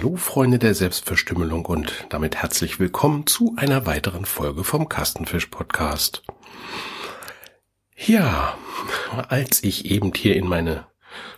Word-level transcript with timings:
Hallo 0.00 0.14
Freunde 0.14 0.60
der 0.60 0.76
Selbstverstümmelung 0.76 1.66
und 1.66 2.06
damit 2.08 2.36
herzlich 2.36 2.78
willkommen 2.78 3.26
zu 3.26 3.56
einer 3.56 3.84
weiteren 3.84 4.26
Folge 4.26 4.62
vom 4.62 4.88
Kastenfisch 4.88 5.46
Podcast. 5.46 6.22
Ja, 7.96 8.56
als 9.28 9.64
ich 9.64 9.86
eben 9.90 10.12
hier 10.14 10.36
in 10.36 10.46
meine 10.46 10.86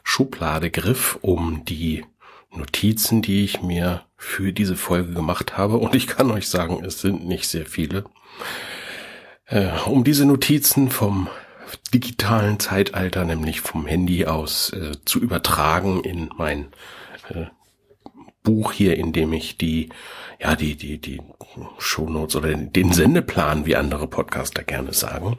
Schublade 0.03 0.71
griff, 0.71 1.19
um 1.23 1.65
die 1.65 2.05
Notizen, 2.51 3.23
die 3.23 3.45
ich 3.45 3.63
mir 3.63 4.05
für 4.19 4.53
diese 4.53 4.77
Folge 4.77 5.15
gemacht 5.15 5.57
habe, 5.57 5.79
und 5.79 5.95
ich 5.95 6.07
kann 6.07 6.31
euch 6.31 6.47
sagen, 6.51 6.85
es 6.85 7.01
sind 7.01 7.27
nicht 7.27 7.49
sehr 7.49 7.65
viele, 7.65 8.05
äh, 9.47 9.71
um 9.87 10.05
diese 10.05 10.27
Notizen 10.27 10.91
vom 10.91 11.31
digitalen 11.95 12.61
Zeitalter, 12.61 13.25
nämlich 13.25 13.63
vom 13.63 13.87
Handy 13.87 14.27
aus, 14.27 14.71
äh, 14.75 14.93
zu 15.07 15.19
übertragen 15.19 16.05
in 16.05 16.29
mein 16.37 16.69
äh, 17.31 17.47
Buch 18.43 18.73
hier, 18.73 18.97
in 18.97 19.13
dem 19.13 19.33
ich 19.33 19.59
die, 19.59 19.91
ja, 20.41 20.57
die, 20.57 20.77
die, 20.77 20.99
die 20.99 21.21
Shownotes 21.79 22.37
oder 22.37 22.55
den 22.55 22.93
Sendeplan, 22.93 23.67
wie 23.67 23.77
andere 23.77 24.07
Podcaster 24.07 24.63
gerne 24.63 24.93
sagen, 24.93 25.39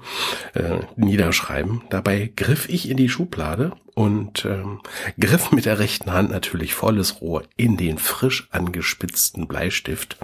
äh, 0.54 0.80
niederschreiben. 0.96 1.84
Dabei 1.90 2.32
griff 2.36 2.70
ich 2.70 2.90
in 2.90 2.98
die 2.98 3.10
Schublade 3.10 3.74
und 3.96 4.46
ähm, 4.46 4.82
griff 5.20 5.52
mit 5.52 5.66
der 5.66 5.80
rechten 5.80 6.14
Hand 6.14 6.32
natürlich 6.32 6.74
volles 6.74 7.22
Rohr 7.22 7.44
in 7.58 7.78
den 7.78 7.98
frisch 7.98 8.48
angespitzten 8.52 9.48
Bleistift. 9.48 10.18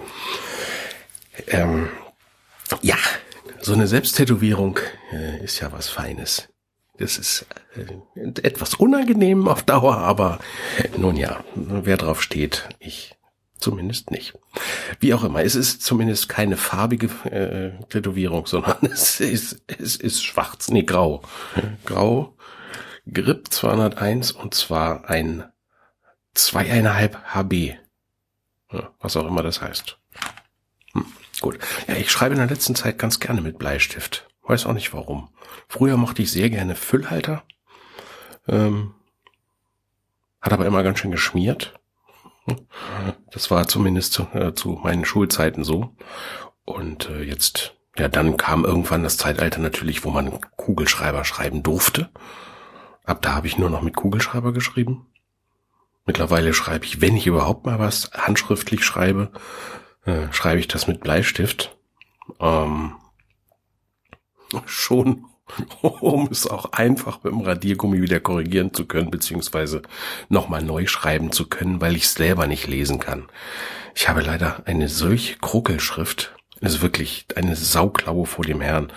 Ähm, 1.48 1.88
ja, 2.82 2.96
so 3.60 3.72
eine 3.72 3.88
Selbsttätowierung 3.88 4.78
äh, 5.12 5.42
ist 5.42 5.60
ja 5.60 5.72
was 5.72 5.88
Feines. 5.88 6.48
Das 6.98 7.16
ist 7.16 7.46
äh, 7.74 8.22
etwas 8.42 8.74
unangenehm 8.74 9.48
auf 9.48 9.62
Dauer, 9.62 9.98
aber 9.98 10.40
nun 10.96 11.16
ja, 11.16 11.42
wer 11.54 11.96
drauf 11.96 12.22
steht, 12.22 12.68
ich 12.80 13.14
zumindest 13.58 14.10
nicht. 14.10 14.34
Wie 15.00 15.14
auch 15.14 15.24
immer, 15.24 15.42
es 15.42 15.54
ist 15.54 15.82
zumindest 15.82 16.28
keine 16.28 16.56
farbige 16.56 17.06
äh, 17.30 17.84
Tätowierung, 17.86 18.46
sondern 18.46 18.78
es 18.92 19.20
ist, 19.20 19.62
es 19.66 19.96
ist 19.96 20.24
schwarz, 20.24 20.68
nee, 20.68 20.82
grau. 20.82 21.22
Grau, 21.84 22.36
Grip 23.12 23.52
201 23.52 24.32
und 24.32 24.54
zwar 24.54 25.08
ein 25.08 25.44
zweieinhalb 26.34 27.16
HB. 27.34 27.74
Ja, 28.72 28.90
was 29.00 29.16
auch 29.16 29.26
immer 29.26 29.42
das 29.42 29.60
heißt. 29.60 29.98
Hm, 30.92 31.06
gut. 31.40 31.58
Ja, 31.86 31.94
ich 31.94 32.10
schreibe 32.10 32.34
in 32.34 32.40
der 32.40 32.50
letzten 32.50 32.74
Zeit 32.74 32.98
ganz 32.98 33.18
gerne 33.18 33.40
mit 33.40 33.58
Bleistift. 33.58 34.28
Weiß 34.48 34.64
auch 34.64 34.72
nicht 34.72 34.94
warum. 34.94 35.28
Früher 35.68 35.98
mochte 35.98 36.22
ich 36.22 36.32
sehr 36.32 36.48
gerne 36.48 36.74
Füllhalter. 36.74 37.44
Ähm, 38.48 38.94
hat 40.40 40.54
aber 40.54 40.64
immer 40.64 40.82
ganz 40.82 40.98
schön 40.98 41.10
geschmiert. 41.10 41.78
Das 43.30 43.50
war 43.50 43.68
zumindest 43.68 44.14
zu, 44.14 44.22
äh, 44.32 44.54
zu 44.54 44.70
meinen 44.82 45.04
Schulzeiten 45.04 45.64
so. 45.64 45.94
Und 46.64 47.10
äh, 47.10 47.22
jetzt, 47.22 47.76
ja, 47.98 48.08
dann 48.08 48.38
kam 48.38 48.64
irgendwann 48.64 49.02
das 49.02 49.18
Zeitalter 49.18 49.60
natürlich, 49.60 50.04
wo 50.04 50.10
man 50.10 50.40
Kugelschreiber 50.56 51.26
schreiben 51.26 51.62
durfte. 51.62 52.08
Ab 53.04 53.20
da 53.20 53.34
habe 53.34 53.46
ich 53.46 53.58
nur 53.58 53.68
noch 53.68 53.82
mit 53.82 53.96
Kugelschreiber 53.96 54.54
geschrieben. 54.54 55.06
Mittlerweile 56.06 56.54
schreibe 56.54 56.86
ich, 56.86 57.02
wenn 57.02 57.16
ich 57.16 57.26
überhaupt 57.26 57.66
mal 57.66 57.78
was 57.78 58.12
handschriftlich 58.14 58.82
schreibe, 58.82 59.30
äh, 60.06 60.32
schreibe 60.32 60.60
ich 60.60 60.68
das 60.68 60.86
mit 60.86 61.00
Bleistift. 61.00 61.76
Ähm, 62.40 62.94
schon, 64.66 65.24
um 65.82 66.28
es 66.30 66.46
auch 66.46 66.72
einfach 66.72 67.22
mit 67.22 67.32
dem 67.32 67.40
Radiergummi 67.40 68.02
wieder 68.02 68.20
korrigieren 68.20 68.72
zu 68.74 68.86
können, 68.86 69.10
beziehungsweise 69.10 69.82
nochmal 70.28 70.62
neu 70.62 70.86
schreiben 70.86 71.32
zu 71.32 71.48
können, 71.48 71.80
weil 71.80 71.96
ich 71.96 72.04
es 72.04 72.14
selber 72.14 72.46
nicht 72.46 72.66
lesen 72.66 72.98
kann. 72.98 73.28
Ich 73.94 74.08
habe 74.08 74.20
leider 74.20 74.62
eine 74.66 74.88
solche 74.88 75.38
Kruckelschrift, 75.38 76.36
ist 76.60 76.82
wirklich 76.82 77.26
eine 77.36 77.56
Sauklaue 77.56 78.26
vor 78.26 78.44
dem 78.44 78.60
Herrn. 78.60 78.92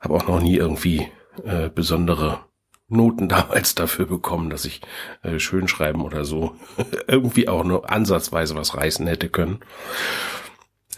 Habe 0.00 0.14
auch 0.14 0.26
noch 0.26 0.40
nie 0.40 0.56
irgendwie 0.56 1.08
äh, 1.44 1.68
besondere 1.68 2.44
Noten 2.88 3.28
damals 3.28 3.74
dafür 3.74 4.06
bekommen, 4.06 4.50
dass 4.50 4.64
ich 4.64 4.80
äh, 5.22 5.38
schön 5.38 5.68
schreiben 5.68 6.02
oder 6.02 6.24
so 6.24 6.56
irgendwie 7.06 7.48
auch 7.48 7.64
nur 7.64 7.90
ansatzweise 7.90 8.54
was 8.54 8.76
reißen 8.76 9.06
hätte 9.06 9.28
können. 9.28 9.60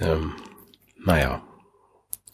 Ähm, 0.00 0.34
naja, 1.04 1.42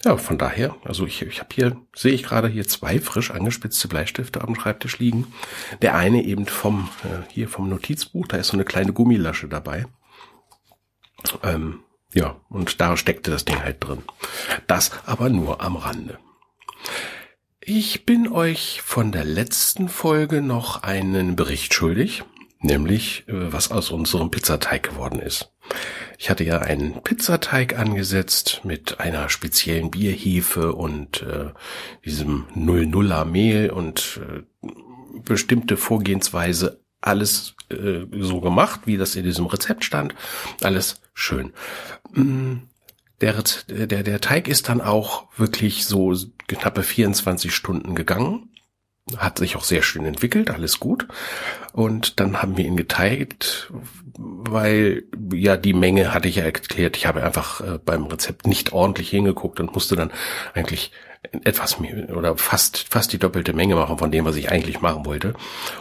ja, 0.04 0.16
von 0.16 0.38
daher, 0.38 0.76
also 0.84 1.04
ich, 1.06 1.20
ich 1.22 1.40
habe 1.40 1.54
hier, 1.54 1.76
sehe 1.94 2.12
ich 2.12 2.22
gerade 2.22 2.48
hier 2.48 2.66
zwei 2.66 3.00
frisch 3.00 3.30
angespitzte 3.30 3.88
Bleistifte 3.88 4.40
am 4.40 4.54
Schreibtisch 4.54 4.98
liegen. 4.98 5.26
Der 5.82 5.94
eine 5.94 6.24
eben 6.24 6.46
vom, 6.46 6.88
äh, 7.04 7.30
hier 7.30 7.48
vom 7.48 7.68
Notizbuch, 7.68 8.26
da 8.26 8.38
ist 8.38 8.48
so 8.48 8.54
eine 8.54 8.64
kleine 8.64 8.92
Gummilasche 8.92 9.48
dabei. 9.48 9.86
Ähm, 11.42 11.80
ja, 12.14 12.40
und 12.48 12.80
da 12.80 12.96
steckte 12.96 13.30
das 13.30 13.44
Ding 13.44 13.62
halt 13.62 13.76
drin. 13.84 14.02
Das 14.66 14.90
aber 15.04 15.28
nur 15.28 15.60
am 15.60 15.76
Rande. 15.76 16.18
Ich 17.60 18.06
bin 18.06 18.32
euch 18.32 18.80
von 18.82 19.12
der 19.12 19.24
letzten 19.24 19.90
Folge 19.90 20.40
noch 20.40 20.82
einen 20.82 21.36
Bericht 21.36 21.74
schuldig, 21.74 22.24
nämlich 22.60 23.24
äh, 23.28 23.52
was 23.52 23.70
aus 23.70 23.90
unserem 23.90 24.30
Pizzateig 24.30 24.82
geworden 24.84 25.20
ist. 25.20 25.52
Ich 26.18 26.30
hatte 26.30 26.44
ja 26.44 26.58
einen 26.58 27.02
Pizzateig 27.02 27.78
angesetzt 27.78 28.60
mit 28.64 29.00
einer 29.00 29.28
speziellen 29.28 29.90
Bierhefe 29.90 30.74
und 30.74 31.22
äh, 31.22 31.50
diesem 32.04 32.46
Null-Nuller 32.54 33.24
Mehl 33.24 33.70
und 33.70 34.20
äh, 34.22 34.68
bestimmte 35.24 35.76
Vorgehensweise 35.76 36.80
alles 37.00 37.54
äh, 37.70 38.04
so 38.12 38.40
gemacht, 38.40 38.80
wie 38.84 38.98
das 38.98 39.16
in 39.16 39.24
diesem 39.24 39.46
Rezept 39.46 39.84
stand. 39.84 40.14
Alles 40.62 41.00
schön. 41.14 41.52
Mm, 42.12 42.56
der, 43.20 43.42
der, 43.68 44.02
der 44.02 44.20
Teig 44.20 44.48
ist 44.48 44.68
dann 44.68 44.80
auch 44.80 45.26
wirklich 45.36 45.86
so 45.86 46.14
knappe 46.48 46.82
24 46.82 47.54
Stunden 47.54 47.94
gegangen 47.94 48.50
hat 49.16 49.38
sich 49.38 49.56
auch 49.56 49.64
sehr 49.64 49.82
schön 49.82 50.04
entwickelt, 50.04 50.50
alles 50.50 50.80
gut. 50.80 51.06
Und 51.72 52.20
dann 52.20 52.42
haben 52.42 52.56
wir 52.56 52.64
ihn 52.64 52.76
geteilt, 52.76 53.70
weil 54.16 55.04
ja 55.32 55.56
die 55.56 55.72
Menge 55.72 56.12
hatte 56.12 56.28
ich 56.28 56.36
ja 56.36 56.44
erklärt. 56.44 56.96
Ich 56.96 57.06
habe 57.06 57.22
einfach 57.22 57.60
äh, 57.60 57.78
beim 57.84 58.06
Rezept 58.06 58.46
nicht 58.46 58.72
ordentlich 58.72 59.10
hingeguckt 59.10 59.60
und 59.60 59.72
musste 59.72 59.96
dann 59.96 60.10
eigentlich 60.54 60.92
etwas 61.44 61.78
mehr 61.78 62.16
oder 62.16 62.36
fast 62.36 62.86
fast 62.88 63.12
die 63.12 63.18
doppelte 63.18 63.52
Menge 63.52 63.74
machen 63.74 63.98
von 63.98 64.10
dem, 64.10 64.24
was 64.24 64.36
ich 64.36 64.50
eigentlich 64.50 64.80
machen 64.80 65.04
wollte. 65.06 65.34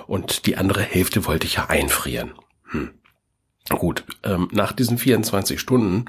Und 0.07 0.45
die 0.45 0.57
andere 0.57 0.81
Hälfte 0.81 1.25
wollte 1.25 1.47
ich 1.47 1.55
ja 1.55 1.65
einfrieren. 1.67 2.33
Hm. 2.71 2.91
Gut, 3.69 4.03
ähm, 4.23 4.49
nach 4.51 4.71
diesen 4.71 4.97
24 4.97 5.59
Stunden 5.59 6.05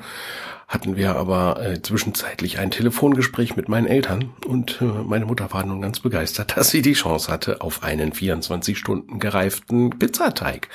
hatten 0.70 0.96
wir 0.96 1.16
aber 1.16 1.60
äh, 1.60 1.82
zwischenzeitlich 1.82 2.60
ein 2.60 2.70
Telefongespräch 2.70 3.56
mit 3.56 3.68
meinen 3.68 3.88
Eltern 3.88 4.32
und 4.46 4.80
äh, 4.80 4.84
meine 4.84 5.26
Mutter 5.26 5.52
war 5.52 5.66
nun 5.66 5.82
ganz 5.82 5.98
begeistert, 5.98 6.56
dass 6.56 6.70
sie 6.70 6.80
die 6.80 6.92
Chance 6.92 7.30
hatte 7.30 7.60
auf 7.60 7.82
einen 7.82 8.12
24 8.12 8.78
Stunden 8.78 9.18
gereiften 9.18 9.90
Pizzateig. 9.90 10.68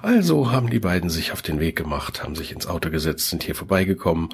Also 0.00 0.50
haben 0.50 0.70
die 0.70 0.78
beiden 0.78 1.10
sich 1.10 1.32
auf 1.32 1.42
den 1.42 1.60
Weg 1.60 1.76
gemacht, 1.76 2.22
haben 2.22 2.34
sich 2.34 2.50
ins 2.50 2.66
Auto 2.66 2.88
gesetzt, 2.88 3.28
sind 3.28 3.42
hier 3.42 3.54
vorbeigekommen, 3.54 4.30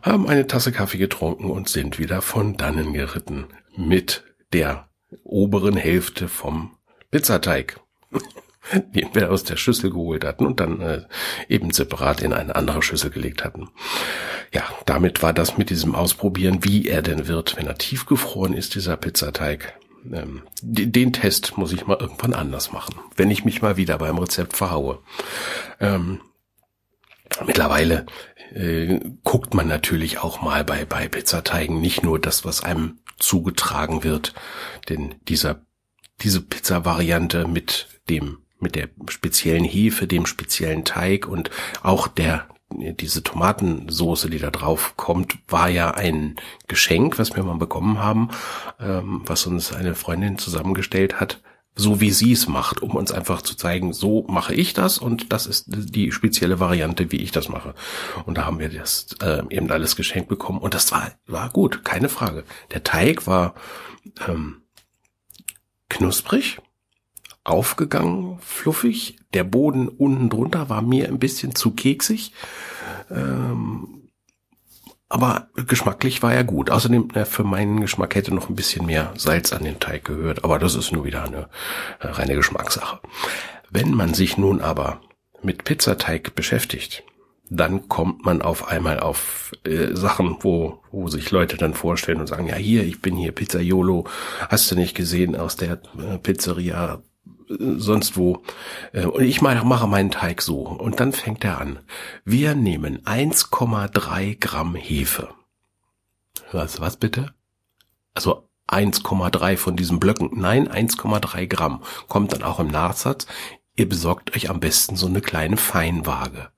haben 0.00 0.26
eine 0.26 0.46
Tasse 0.46 0.72
Kaffee 0.72 0.96
getrunken 0.96 1.50
und 1.50 1.68
sind 1.68 1.98
wieder 1.98 2.22
von 2.22 2.56
dannen 2.56 2.94
geritten 2.94 3.44
mit 3.76 4.24
der 4.54 4.88
oberen 5.22 5.76
Hälfte 5.76 6.28
vom 6.28 6.70
Pizzateig. 7.10 7.78
den 8.94 9.14
wir 9.14 9.30
aus 9.30 9.44
der 9.44 9.56
Schüssel 9.56 9.90
geholt 9.90 10.24
hatten 10.24 10.46
und 10.46 10.60
dann 10.60 10.80
äh, 10.80 11.02
eben 11.48 11.70
separat 11.72 12.22
in 12.22 12.32
eine 12.32 12.56
andere 12.56 12.82
Schüssel 12.82 13.10
gelegt 13.10 13.44
hatten. 13.44 13.68
Ja, 14.52 14.64
damit 14.86 15.22
war 15.22 15.32
das 15.32 15.58
mit 15.58 15.70
diesem 15.70 15.94
Ausprobieren, 15.94 16.64
wie 16.64 16.88
er 16.88 17.02
denn 17.02 17.28
wird, 17.28 17.56
wenn 17.56 17.66
er 17.66 17.78
tiefgefroren 17.78 18.54
ist, 18.54 18.74
dieser 18.74 18.96
Pizzateig. 18.96 19.78
Ähm, 20.12 20.42
den 20.62 21.12
Test 21.12 21.56
muss 21.58 21.72
ich 21.72 21.86
mal 21.86 21.98
irgendwann 21.98 22.32
anders 22.32 22.72
machen, 22.72 22.96
wenn 23.16 23.30
ich 23.30 23.44
mich 23.44 23.62
mal 23.62 23.76
wieder 23.76 23.98
beim 23.98 24.18
Rezept 24.18 24.56
verhaue. 24.56 25.00
Ähm, 25.78 26.20
mittlerweile 27.46 28.06
äh, 28.52 28.98
guckt 29.22 29.54
man 29.54 29.68
natürlich 29.68 30.18
auch 30.18 30.42
mal 30.42 30.64
bei, 30.64 30.84
bei 30.84 31.06
Pizzateigen 31.08 31.80
nicht 31.80 32.02
nur 32.02 32.18
das, 32.18 32.44
was 32.44 32.62
einem 32.62 32.98
zugetragen 33.18 34.02
wird, 34.02 34.34
denn 34.88 35.14
dieser, 35.28 35.64
diese 36.22 36.40
Pizza-Variante 36.40 37.46
mit 37.46 37.88
dem 38.08 38.38
mit 38.62 38.74
der 38.74 38.88
speziellen 39.08 39.64
Hefe, 39.64 40.06
dem 40.06 40.26
speziellen 40.26 40.84
Teig 40.84 41.26
und 41.26 41.50
auch 41.82 42.08
der 42.08 42.46
diese 42.72 43.22
Tomatensoße, 43.22 44.30
die 44.30 44.38
da 44.38 44.50
drauf 44.50 44.94
kommt, 44.96 45.38
war 45.48 45.68
ja 45.68 45.90
ein 45.90 46.36
Geschenk, 46.68 47.18
was 47.18 47.34
wir 47.34 47.42
mal 47.42 47.58
bekommen 47.58 47.98
haben, 47.98 48.30
ähm, 48.78 49.22
was 49.26 49.46
uns 49.46 49.72
eine 49.72 49.94
Freundin 49.94 50.38
zusammengestellt 50.38 51.20
hat, 51.20 51.42
so 51.74 52.00
wie 52.00 52.10
sie 52.10 52.32
es 52.32 52.48
macht, 52.48 52.82
um 52.82 52.90
uns 52.90 53.12
einfach 53.12 53.42
zu 53.42 53.56
zeigen, 53.56 53.92
so 53.92 54.24
mache 54.28 54.54
ich 54.54 54.72
das 54.72 54.98
und 54.98 55.32
das 55.32 55.46
ist 55.46 55.66
die 55.68 56.12
spezielle 56.12 56.60
Variante, 56.60 57.10
wie 57.10 57.18
ich 57.18 57.32
das 57.32 57.48
mache. 57.48 57.74
Und 58.26 58.38
da 58.38 58.44
haben 58.44 58.58
wir 58.58 58.68
das 58.68 59.16
äh, 59.20 59.42
eben 59.50 59.70
alles 59.70 59.96
geschenkt 59.96 60.28
bekommen 60.28 60.58
und 60.58 60.74
das 60.74 60.92
war 60.92 61.12
war 61.26 61.50
gut, 61.50 61.84
keine 61.84 62.08
Frage. 62.08 62.44
Der 62.72 62.84
Teig 62.84 63.26
war 63.26 63.54
ähm, 64.28 64.62
knusprig, 65.88 66.60
aufgegangen, 67.50 68.38
fluffig. 68.40 69.16
Der 69.34 69.44
Boden 69.44 69.88
unten 69.88 70.30
drunter 70.30 70.68
war 70.68 70.82
mir 70.82 71.08
ein 71.08 71.18
bisschen 71.18 71.54
zu 71.54 71.72
keksig. 71.72 72.32
Ähm, 73.10 74.00
aber 75.08 75.48
geschmacklich 75.54 76.22
war 76.22 76.32
er 76.32 76.44
gut. 76.44 76.70
Außerdem, 76.70 77.10
äh, 77.14 77.24
für 77.24 77.42
meinen 77.42 77.80
Geschmack 77.80 78.14
hätte 78.14 78.32
noch 78.32 78.48
ein 78.48 78.54
bisschen 78.54 78.86
mehr 78.86 79.12
Salz 79.16 79.52
an 79.52 79.64
den 79.64 79.80
Teig 79.80 80.04
gehört. 80.04 80.44
Aber 80.44 80.58
das 80.58 80.76
ist 80.76 80.92
nur 80.92 81.04
wieder 81.04 81.24
eine 81.24 81.48
äh, 81.98 82.06
reine 82.06 82.36
Geschmackssache. 82.36 83.00
Wenn 83.70 83.92
man 83.92 84.14
sich 84.14 84.38
nun 84.38 84.60
aber 84.60 85.00
mit 85.42 85.64
Pizzateig 85.64 86.34
beschäftigt, 86.34 87.02
dann 87.50 87.88
kommt 87.88 88.24
man 88.24 88.40
auf 88.40 88.68
einmal 88.68 89.00
auf 89.00 89.52
äh, 89.64 89.94
Sachen, 89.94 90.36
wo, 90.40 90.80
wo 90.92 91.08
sich 91.08 91.32
Leute 91.32 91.56
dann 91.56 91.74
vorstellen 91.74 92.20
und 92.20 92.28
sagen, 92.28 92.46
ja 92.46 92.54
hier, 92.54 92.84
ich 92.84 93.02
bin 93.02 93.16
hier 93.16 93.32
Pizzaiolo, 93.32 94.06
hast 94.48 94.70
du 94.70 94.76
nicht 94.76 94.96
gesehen 94.96 95.34
aus 95.34 95.56
der 95.56 95.80
äh, 95.98 96.18
Pizzeria 96.18 97.02
sonst 97.58 98.16
wo. 98.16 98.42
Äh, 98.92 99.06
und 99.06 99.24
ich 99.24 99.42
mache 99.42 99.86
meinen 99.86 100.10
Teig 100.10 100.42
so. 100.42 100.60
Und 100.60 101.00
dann 101.00 101.12
fängt 101.12 101.44
er 101.44 101.60
an. 101.60 101.80
Wir 102.24 102.54
nehmen 102.54 103.02
1,3 103.04 104.38
Gramm 104.38 104.74
Hefe. 104.74 105.28
Was, 106.52 106.80
was 106.80 106.96
bitte? 106.96 107.34
Also 108.14 108.48
1,3 108.68 109.56
von 109.56 109.76
diesen 109.76 110.00
Blöcken. 110.00 110.30
Nein, 110.34 110.68
1,3 110.68 111.46
Gramm. 111.46 111.82
Kommt 112.08 112.32
dann 112.32 112.42
auch 112.42 112.60
im 112.60 112.68
Nachsatz. 112.68 113.26
Ihr 113.76 113.88
besorgt 113.88 114.36
euch 114.36 114.50
am 114.50 114.60
besten 114.60 114.96
so 114.96 115.06
eine 115.06 115.20
kleine 115.20 115.56
Feinwaage. 115.56 116.50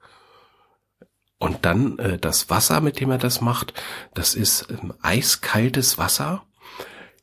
Und 1.39 1.65
dann 1.65 1.99
äh, 1.99 2.19
das 2.19 2.51
Wasser, 2.51 2.81
mit 2.81 3.01
dem 3.01 3.11
er 3.11 3.19
das 3.19 3.41
macht, 3.41 3.75
das 4.15 4.35
ist 4.35 4.69
ähm, 4.71 4.95
eiskaltes 5.03 5.99
Wasser, 5.99 6.45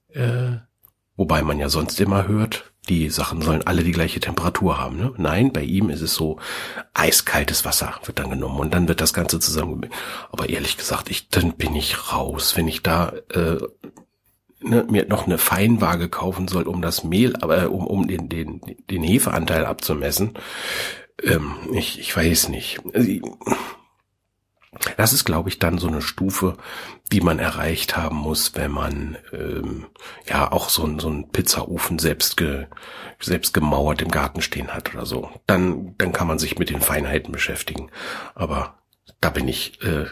äh, 0.09 0.57
wobei 1.15 1.41
man 1.41 1.57
ja 1.57 1.69
sonst 1.69 2.01
immer 2.01 2.27
hört, 2.27 2.73
die 2.89 3.09
Sachen 3.09 3.41
sollen 3.41 3.65
alle 3.65 3.83
die 3.83 3.91
gleiche 3.91 4.19
Temperatur 4.19 4.79
haben. 4.79 4.97
Ne? 4.97 5.13
Nein, 5.17 5.53
bei 5.53 5.61
ihm 5.61 5.89
ist 5.89 6.01
es 6.01 6.15
so, 6.15 6.39
eiskaltes 6.93 7.63
Wasser 7.63 7.93
wird 8.05 8.19
dann 8.19 8.31
genommen 8.31 8.59
und 8.59 8.73
dann 8.73 8.87
wird 8.87 9.01
das 9.01 9.13
Ganze 9.13 9.39
zusammen. 9.39 9.89
Aber 10.31 10.49
ehrlich 10.49 10.77
gesagt, 10.77 11.09
ich 11.09 11.29
dann 11.29 11.53
bin 11.53 11.75
ich 11.75 12.11
raus, 12.11 12.57
wenn 12.57 12.67
ich 12.67 12.81
da 12.81 13.13
äh, 13.33 13.57
ne, 14.61 14.85
mir 14.89 15.05
noch 15.07 15.25
eine 15.25 15.37
Feinwaage 15.37 16.09
kaufen 16.09 16.47
soll, 16.47 16.63
um 16.63 16.81
das 16.81 17.03
Mehl, 17.03 17.35
aber 17.41 17.63
äh, 17.63 17.65
um, 17.67 17.85
um 17.85 18.07
den, 18.07 18.29
den, 18.29 18.61
den 18.89 19.03
Hefeanteil 19.03 19.65
abzumessen. 19.65 20.33
Ähm, 21.23 21.55
ich, 21.73 21.99
ich 21.99 22.15
weiß 22.15 22.49
nicht. 22.49 22.79
Also, 22.93 23.11
das 24.97 25.13
ist, 25.13 25.25
glaube 25.25 25.49
ich, 25.49 25.57
dann 25.57 25.79
so 25.79 25.87
eine 25.87 26.01
Stufe, 26.01 26.57
die 27.11 27.21
man 27.21 27.39
erreicht 27.39 27.97
haben 27.97 28.17
muss, 28.17 28.55
wenn 28.55 28.71
man 28.71 29.17
ähm, 29.33 29.87
ja 30.27 30.51
auch 30.51 30.69
so, 30.69 30.99
so 30.99 31.07
einen 31.07 31.29
Pizzaofen 31.31 31.97
selbst, 31.97 32.37
ge, 32.37 32.67
selbst 33.19 33.53
gemauert 33.53 34.01
im 34.01 34.11
Garten 34.11 34.41
stehen 34.41 34.73
hat 34.73 34.93
oder 34.93 35.05
so. 35.05 35.29
Dann, 35.47 35.95
dann 35.97 36.11
kann 36.11 36.27
man 36.27 36.37
sich 36.37 36.59
mit 36.59 36.69
den 36.69 36.81
Feinheiten 36.81 37.31
beschäftigen. 37.31 37.89
Aber 38.35 38.75
da 39.21 39.31
bin 39.31 39.47
ich 39.47 39.81
äh, 39.81 40.05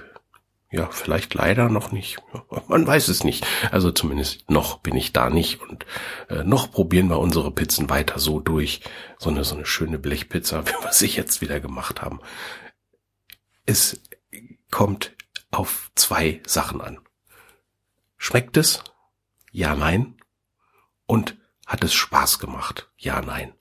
ja 0.72 0.90
vielleicht 0.92 1.34
leider 1.34 1.70
noch 1.70 1.92
nicht. 1.92 2.18
Man 2.68 2.86
weiß 2.86 3.08
es 3.10 3.24
nicht. 3.24 3.46
Also 3.72 3.92
zumindest 3.92 4.50
noch 4.50 4.80
bin 4.80 4.96
ich 4.96 5.14
da 5.14 5.30
nicht 5.30 5.62
und 5.62 5.86
äh, 6.30 6.44
noch 6.44 6.72
probieren 6.72 7.10
wir 7.10 7.20
unsere 7.20 7.52
Pizzen 7.52 7.90
weiter 7.90 8.20
so 8.20 8.40
durch. 8.40 8.82
So 9.18 9.30
eine 9.30 9.44
so 9.44 9.56
eine 9.56 9.66
schöne 9.66 10.00
Blechpizza, 10.00 10.66
wie 10.68 10.84
wir 10.84 10.94
sie 10.94 11.08
jetzt 11.08 11.42
wieder 11.42 11.60
gemacht 11.60 12.02
haben. 12.02 12.20
Es 13.66 14.02
kommt 14.72 15.16
auf 15.52 15.92
zwei 15.96 16.42
Sachen 16.46 16.82
an. 16.82 17.00
Schmeckt 18.18 18.58
es? 18.58 18.84
Ja, 19.52 19.76
nein. 19.76 20.16
Und 21.06 21.38
hat 21.66 21.84
es 21.84 21.94
Spaß 21.94 22.40
gemacht? 22.40 22.90
Ja, 22.98 23.22
nein. 23.22 23.54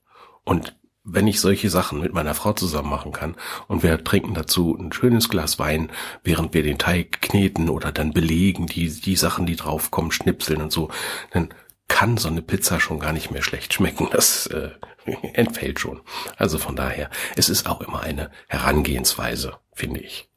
Und 0.44 0.76
wenn 1.08 1.28
ich 1.28 1.40
solche 1.40 1.70
Sachen 1.70 2.00
mit 2.00 2.12
meiner 2.12 2.34
Frau 2.34 2.52
zusammen 2.52 2.90
machen 2.90 3.12
kann 3.12 3.36
und 3.68 3.82
wir 3.84 4.02
trinken 4.02 4.34
dazu 4.34 4.76
ein 4.76 4.92
schönes 4.92 5.28
Glas 5.28 5.58
Wein, 5.58 5.90
während 6.24 6.52
wir 6.52 6.64
den 6.64 6.78
Teig 6.78 7.22
kneten 7.22 7.68
oder 7.68 7.92
dann 7.92 8.12
belegen, 8.12 8.66
die, 8.66 8.88
die 8.88 9.16
Sachen, 9.16 9.46
die 9.46 9.56
draufkommen, 9.56 10.10
schnipseln 10.10 10.60
und 10.60 10.72
so, 10.72 10.90
dann 11.30 11.54
kann 11.88 12.16
so 12.16 12.28
eine 12.28 12.42
Pizza 12.42 12.80
schon 12.80 12.98
gar 12.98 13.12
nicht 13.12 13.30
mehr 13.30 13.42
schlecht 13.42 13.72
schmecken. 13.72 14.08
Das 14.10 14.48
äh, 14.48 14.70
entfällt 15.34 15.78
schon. 15.78 16.00
Also 16.36 16.58
von 16.58 16.74
daher, 16.74 17.08
es 17.36 17.48
ist 17.48 17.68
auch 17.68 17.80
immer 17.80 18.00
eine 18.00 18.30
Herangehensweise, 18.48 19.58
finde 19.72 20.00
ich. 20.00 20.28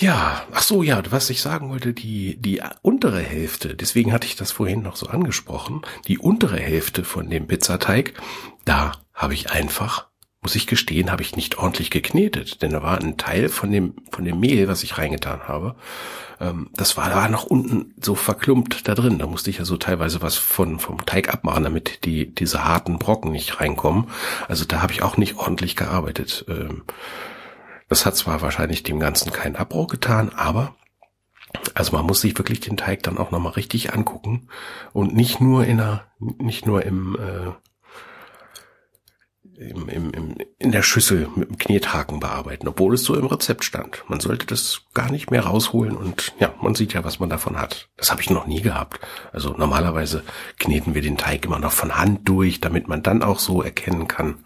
Ja, 0.00 0.46
ach 0.52 0.62
so, 0.62 0.84
ja, 0.84 1.02
was 1.10 1.28
ich 1.28 1.40
sagen 1.40 1.70
wollte, 1.70 1.92
die, 1.92 2.36
die 2.36 2.62
untere 2.82 3.20
Hälfte, 3.20 3.74
deswegen 3.74 4.12
hatte 4.12 4.28
ich 4.28 4.36
das 4.36 4.52
vorhin 4.52 4.80
noch 4.80 4.94
so 4.94 5.08
angesprochen, 5.08 5.82
die 6.06 6.18
untere 6.18 6.58
Hälfte 6.58 7.02
von 7.02 7.28
dem 7.28 7.48
Pizzateig, 7.48 8.14
da 8.64 8.92
habe 9.12 9.34
ich 9.34 9.50
einfach, 9.50 10.06
muss 10.40 10.54
ich 10.54 10.68
gestehen, 10.68 11.10
habe 11.10 11.22
ich 11.22 11.34
nicht 11.34 11.58
ordentlich 11.58 11.90
geknetet, 11.90 12.62
denn 12.62 12.70
da 12.70 12.80
war 12.80 13.00
ein 13.00 13.16
Teil 13.16 13.48
von 13.48 13.72
dem, 13.72 13.94
von 14.12 14.24
dem 14.24 14.38
Mehl, 14.38 14.68
was 14.68 14.84
ich 14.84 14.98
reingetan 14.98 15.48
habe, 15.48 15.74
ähm, 16.40 16.70
das 16.74 16.96
war, 16.96 17.12
war 17.12 17.28
noch 17.28 17.42
unten 17.42 17.92
so 18.00 18.14
verklumpt 18.14 18.86
da 18.86 18.94
drin, 18.94 19.18
da 19.18 19.26
musste 19.26 19.50
ich 19.50 19.58
ja 19.58 19.64
so 19.64 19.78
teilweise 19.78 20.22
was 20.22 20.36
von, 20.36 20.78
vom 20.78 21.04
Teig 21.06 21.34
abmachen, 21.34 21.64
damit 21.64 22.04
die, 22.04 22.32
diese 22.32 22.64
harten 22.64 23.00
Brocken 23.00 23.32
nicht 23.32 23.60
reinkommen, 23.60 24.04
also 24.46 24.64
da 24.64 24.80
habe 24.80 24.92
ich 24.92 25.02
auch 25.02 25.16
nicht 25.16 25.38
ordentlich 25.38 25.74
gearbeitet, 25.74 26.44
ähm, 26.46 26.84
das 27.88 28.06
hat 28.06 28.16
zwar 28.16 28.42
wahrscheinlich 28.42 28.82
dem 28.82 29.00
Ganzen 29.00 29.32
keinen 29.32 29.56
Abbruch 29.56 29.88
getan, 29.88 30.30
aber 30.34 30.74
also 31.74 31.96
man 31.96 32.06
muss 32.06 32.20
sich 32.20 32.36
wirklich 32.38 32.60
den 32.60 32.76
Teig 32.76 33.02
dann 33.02 33.18
auch 33.18 33.30
nochmal 33.30 33.52
richtig 33.52 33.94
angucken 33.94 34.48
und 34.92 35.14
nicht 35.14 35.40
nur 35.40 35.64
in 35.64 35.78
der, 35.78 36.04
nicht 36.18 36.66
nur 36.66 36.84
im, 36.84 37.16
äh, 37.16 37.52
im, 39.58 39.88
im, 39.88 40.10
im, 40.12 40.36
in 40.58 40.72
der 40.72 40.82
Schüssel 40.82 41.28
mit 41.34 41.48
dem 41.48 41.58
Knethaken 41.58 42.20
bearbeiten, 42.20 42.68
obwohl 42.68 42.94
es 42.94 43.02
so 43.02 43.14
im 43.14 43.26
Rezept 43.26 43.64
stand. 43.64 44.04
Man 44.08 44.20
sollte 44.20 44.46
das 44.46 44.82
gar 44.94 45.10
nicht 45.10 45.30
mehr 45.30 45.46
rausholen 45.46 45.96
und 45.96 46.32
ja, 46.38 46.54
man 46.60 46.74
sieht 46.74 46.92
ja, 46.92 47.02
was 47.02 47.18
man 47.18 47.30
davon 47.30 47.58
hat. 47.58 47.88
Das 47.96 48.10
habe 48.10 48.20
ich 48.20 48.30
noch 48.30 48.46
nie 48.46 48.60
gehabt. 48.60 49.00
Also 49.32 49.54
normalerweise 49.56 50.22
kneten 50.58 50.94
wir 50.94 51.02
den 51.02 51.16
Teig 51.16 51.44
immer 51.44 51.58
noch 51.58 51.72
von 51.72 51.96
Hand 51.96 52.28
durch, 52.28 52.60
damit 52.60 52.88
man 52.88 53.02
dann 53.02 53.22
auch 53.22 53.38
so 53.38 53.62
erkennen 53.62 54.06
kann, 54.06 54.44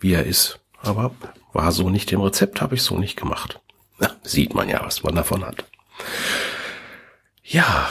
wie 0.00 0.12
er 0.12 0.26
ist. 0.26 0.60
Aber 0.82 1.12
war 1.52 1.72
so 1.72 1.90
nicht 1.90 2.12
im 2.12 2.20
Rezept, 2.20 2.60
habe 2.60 2.74
ich 2.74 2.82
so 2.82 2.98
nicht 2.98 3.16
gemacht. 3.16 3.60
Na, 3.98 4.10
sieht 4.22 4.54
man 4.54 4.68
ja, 4.68 4.84
was 4.84 5.02
man 5.02 5.14
davon 5.14 5.44
hat. 5.44 5.64
Ja, 7.44 7.90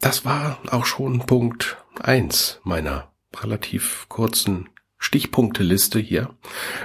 das 0.00 0.24
war 0.24 0.58
auch 0.70 0.86
schon 0.86 1.26
Punkt 1.26 1.76
eins 2.00 2.60
meiner 2.64 3.10
relativ 3.36 4.06
kurzen 4.08 4.68
Stichpunkteliste 4.98 5.98
hier. 5.98 6.36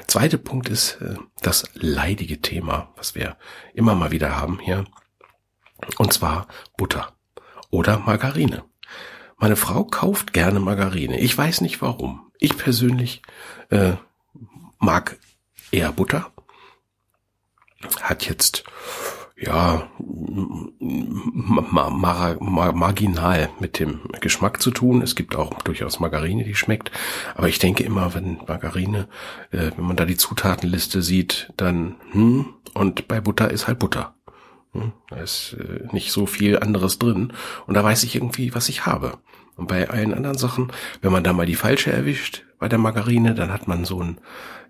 Zweiter 0.07 0.37
Punkt 0.37 0.69
ist 0.69 1.01
äh, 1.01 1.15
das 1.41 1.65
leidige 1.73 2.41
Thema, 2.41 2.93
was 2.95 3.13
wir 3.13 3.37
immer 3.73 3.93
mal 3.93 4.11
wieder 4.11 4.37
haben 4.37 4.59
hier. 4.59 4.85
Und 5.97 6.13
zwar 6.13 6.47
Butter 6.77 7.13
oder 7.69 7.99
Margarine. 7.99 8.63
Meine 9.37 9.57
Frau 9.57 9.83
kauft 9.83 10.31
gerne 10.31 10.61
Margarine. 10.61 11.19
Ich 11.19 11.37
weiß 11.37 11.61
nicht 11.61 11.81
warum. 11.81 12.31
Ich 12.39 12.57
persönlich 12.57 13.21
äh, 13.69 13.93
mag 14.79 15.17
eher 15.75 15.91
Butter. 15.91 16.31
Hat 18.01 18.25
jetzt 18.25 18.63
ja 19.37 19.89
ma 19.99 21.89
ma 21.89 22.35
ma 22.39 22.71
marginal 22.71 23.49
mit 23.59 23.79
dem 23.79 23.99
Geschmack 24.21 24.61
zu 24.61 24.71
tun. 24.71 25.01
Es 25.01 25.15
gibt 25.15 25.35
auch 25.35 25.61
durchaus 25.63 25.99
Margarine, 25.99 26.45
die 26.45 26.55
schmeckt. 26.55 26.91
Aber 27.35 27.49
ich 27.49 27.59
denke 27.59 27.83
immer, 27.83 28.15
wenn 28.15 28.39
Margarine, 28.47 29.07
äh, 29.51 29.71
wenn 29.75 29.85
man 29.85 29.97
da 29.97 30.05
die 30.05 30.17
Zutatenliste 30.17 31.01
sieht, 31.01 31.51
dann 31.57 31.95
hm, 32.11 32.53
und 32.73 33.07
bei 33.07 33.19
Butter 33.19 33.51
ist 33.51 33.67
halt 33.67 33.79
Butter. 33.79 34.15
Hm, 34.71 34.93
da 35.09 35.17
ist 35.17 35.57
äh, 35.59 35.93
nicht 35.93 36.11
so 36.11 36.25
viel 36.25 36.57
anderes 36.57 36.97
drin. 36.97 37.33
Und 37.67 37.73
da 37.73 37.83
weiß 37.83 38.03
ich 38.03 38.15
irgendwie, 38.15 38.55
was 38.55 38.69
ich 38.69 38.85
habe. 38.85 39.17
Und 39.57 39.67
bei 39.67 39.89
allen 39.89 40.13
anderen 40.13 40.37
Sachen, 40.37 40.71
wenn 41.01 41.11
man 41.11 41.23
da 41.23 41.33
mal 41.33 41.45
die 41.45 41.55
falsche 41.55 41.91
erwischt, 41.91 42.44
bei 42.59 42.69
der 42.69 42.79
Margarine, 42.79 43.35
dann 43.35 43.51
hat 43.51 43.67
man 43.67 43.85
so 43.85 44.01
ein, 44.01 44.17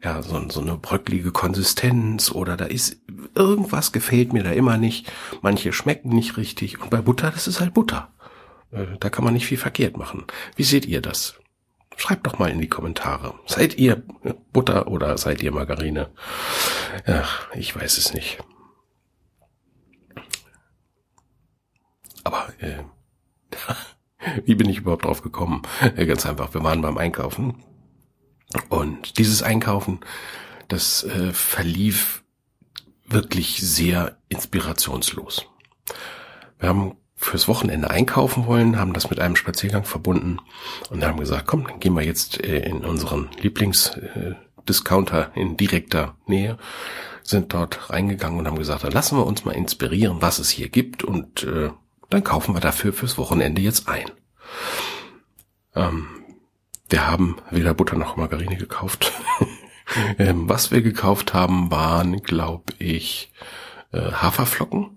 ja, 0.04 0.22
so, 0.22 0.50
so 0.50 0.62
eine 0.62 0.78
bröcklige 0.78 1.32
Konsistenz 1.32 2.32
oder 2.32 2.58
da 2.58 2.66
ist 2.66 2.98
irgendwas 3.36 3.92
gefällt 3.92 4.34
mir 4.34 4.44
da 4.44 4.52
immer 4.52 4.78
nicht. 4.78 5.12
Manche 5.42 5.74
schmecken 5.74 6.10
nicht 6.10 6.38
richtig 6.38 6.82
und 6.82 6.90
bei 6.90 7.02
Butter, 7.02 7.32
das 7.32 7.48
ist 7.48 7.60
halt 7.60 7.74
Butter. 7.74 8.14
Äh, 8.72 8.98
da 9.00 9.10
kann 9.10 9.24
man 9.24 9.34
nicht 9.34 9.46
viel 9.46 9.58
verkehrt 9.58 9.98
machen. 9.98 10.26
Wie 10.56 10.64
seht 10.64 10.86
ihr 10.86 11.02
das? 11.02 11.36
Schreibt 11.98 12.28
doch 12.28 12.40
mal 12.40 12.52
in 12.52 12.60
die 12.60 12.68
Kommentare. 12.68 13.36
Seid 13.46 13.78
ihr 13.78 14.04
Butter 14.52 14.88
oder 14.88 15.18
seid 15.18 15.42
ihr 15.42 15.54
Margarine? 15.54 16.10
Ach, 17.08 17.48
ich 17.54 17.74
weiß 17.74 17.98
es 17.98 18.14
nicht. 18.14 18.40
Aber 22.26 22.50
äh, 22.60 22.84
wie 24.46 24.56
bin 24.56 24.68
ich 24.68 24.80
überhaupt 24.80 25.06
drauf 25.06 25.22
gekommen? 25.22 25.62
Ganz 25.96 26.26
einfach, 26.26 26.54
wir 26.54 26.64
waren 26.64 26.82
beim 26.82 26.98
Einkaufen 26.98 27.64
und 28.70 29.18
dieses 29.18 29.44
Einkaufen, 29.44 30.00
das 30.68 31.04
äh, 31.04 31.32
verlief 31.34 32.24
wirklich 33.08 33.62
sehr 33.62 34.18
inspirationslos. 34.30 35.46
Wir 36.60 36.70
haben 36.70 36.98
fürs 37.16 37.48
Wochenende 37.48 37.90
einkaufen 37.90 38.46
wollen, 38.46 38.78
haben 38.78 38.94
das 38.94 39.10
mit 39.10 39.20
einem 39.20 39.36
Spaziergang 39.36 39.84
verbunden 39.84 40.40
und 40.90 41.04
haben 41.04 41.20
gesagt, 41.20 41.48
komm, 41.48 41.66
dann 41.68 41.80
gehen 41.80 41.94
wir 41.96 42.04
jetzt 42.04 42.44
äh, 42.44 42.60
in 42.60 42.84
unseren 42.84 43.30
Lieblingsdiscounter 43.40 45.32
äh, 45.36 45.40
in 45.40 45.58
direkter 45.58 46.16
Nähe, 46.28 46.58
sind 47.24 47.54
dort 47.54 47.90
reingegangen 47.90 48.40
und 48.40 48.48
haben 48.48 48.58
gesagt, 48.58 48.84
dann 48.84 48.92
lassen 48.92 49.18
wir 49.18 49.26
uns 49.26 49.46
mal 49.46 49.54
inspirieren, 49.54 50.18
was 50.22 50.40
es 50.40 50.50
hier 50.50 50.70
gibt 50.70 51.04
und 51.04 51.44
äh, 51.44 51.72
dann 52.10 52.24
kaufen 52.24 52.54
wir 52.54 52.62
dafür 52.62 52.94
fürs 52.94 53.18
Wochenende 53.18 53.62
jetzt 53.62 53.88
ein. 53.88 54.12
Ähm, 55.76 56.08
wir 56.90 57.08
haben 57.08 57.38
weder 57.52 57.74
Butter 57.74 57.98
noch 57.98 58.18
Margarine 58.18 58.58
gekauft. 58.58 59.12
ähm, 60.20 60.50
was 60.50 60.72
wir 60.72 60.82
gekauft 60.82 61.34
haben, 61.34 61.72
waren, 61.72 62.22
glaube 62.22 62.74
ich, 62.80 63.32
äh, 63.92 64.12
Haferflocken 64.12 64.96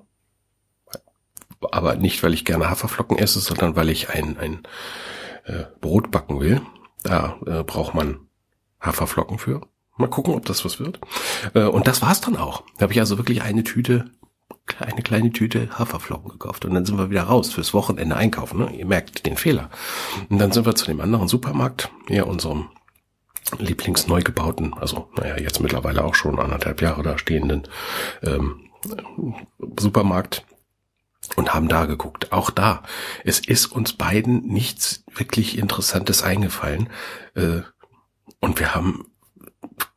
aber 1.60 1.96
nicht, 1.96 2.22
weil 2.22 2.34
ich 2.34 2.44
gerne 2.44 2.70
Haferflocken 2.70 3.18
esse, 3.18 3.40
sondern 3.40 3.76
weil 3.76 3.88
ich 3.88 4.10
ein, 4.10 4.38
ein 4.38 4.62
äh, 5.44 5.64
Brot 5.80 6.10
backen 6.10 6.40
will. 6.40 6.60
Da 7.02 7.38
äh, 7.46 7.62
braucht 7.62 7.94
man 7.94 8.20
Haferflocken 8.80 9.38
für. 9.38 9.62
Mal 9.96 10.08
gucken, 10.08 10.34
ob 10.34 10.44
das 10.44 10.64
was 10.64 10.78
wird. 10.78 11.00
Äh, 11.54 11.64
und 11.64 11.86
das 11.88 12.02
war's 12.02 12.20
dann 12.20 12.36
auch. 12.36 12.62
Da 12.76 12.82
habe 12.82 12.92
ich 12.92 13.00
also 13.00 13.18
wirklich 13.18 13.42
eine 13.42 13.64
Tüte, 13.64 14.10
eine 14.78 15.02
kleine 15.02 15.32
Tüte 15.32 15.68
Haferflocken 15.78 16.30
gekauft. 16.30 16.64
Und 16.64 16.74
dann 16.74 16.84
sind 16.84 16.98
wir 16.98 17.10
wieder 17.10 17.24
raus 17.24 17.52
fürs 17.52 17.74
Wochenende 17.74 18.16
einkaufen. 18.16 18.58
Ne? 18.58 18.72
Ihr 18.76 18.86
merkt 18.86 19.26
den 19.26 19.36
Fehler. 19.36 19.70
Und 20.28 20.38
dann 20.38 20.52
sind 20.52 20.66
wir 20.66 20.74
zu 20.74 20.86
dem 20.86 21.00
anderen 21.00 21.28
Supermarkt, 21.28 21.90
hier 22.08 22.26
unserem 22.26 22.68
Lieblingsneu 23.58 24.22
gebauten, 24.22 24.74
also 24.74 25.08
naja, 25.16 25.38
jetzt 25.38 25.60
mittlerweile 25.60 26.04
auch 26.04 26.14
schon 26.14 26.38
anderthalb 26.38 26.82
Jahre 26.82 27.02
da 27.02 27.16
stehenden 27.16 27.62
ähm, 28.22 28.68
Supermarkt 29.78 30.44
und 31.36 31.54
haben 31.54 31.68
da 31.68 31.86
geguckt. 31.86 32.32
Auch 32.32 32.50
da. 32.50 32.82
Es 33.24 33.40
ist 33.40 33.66
uns 33.66 33.94
beiden 33.94 34.46
nichts 34.46 35.04
wirklich 35.14 35.58
Interessantes 35.58 36.22
eingefallen. 36.22 36.90
Äh, 37.34 37.62
und 38.40 38.58
wir 38.60 38.74
haben 38.74 39.06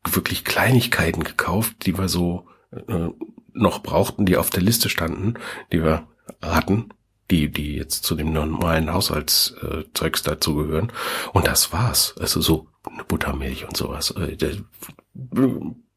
wirklich 0.09 0.45
Kleinigkeiten 0.45 1.23
gekauft, 1.23 1.85
die 1.85 1.97
wir 1.97 2.09
so 2.09 2.47
äh, 2.71 3.09
noch 3.53 3.83
brauchten, 3.83 4.25
die 4.25 4.37
auf 4.37 4.49
der 4.49 4.63
Liste 4.63 4.89
standen, 4.89 5.35
die 5.71 5.83
wir 5.83 6.07
hatten, 6.41 6.89
die, 7.29 7.49
die 7.49 7.75
jetzt 7.75 8.03
zu 8.03 8.15
dem 8.15 8.33
normalen 8.33 8.91
Haushaltszeugs 8.93 10.23
dazugehören. 10.23 10.91
Und 11.33 11.47
das 11.47 11.71
war's. 11.71 12.15
Also 12.19 12.41
so 12.41 12.67
eine 12.83 13.03
Buttermilch 13.03 13.65
und 13.65 13.77
sowas. 13.77 14.11
Äh, 14.11 14.37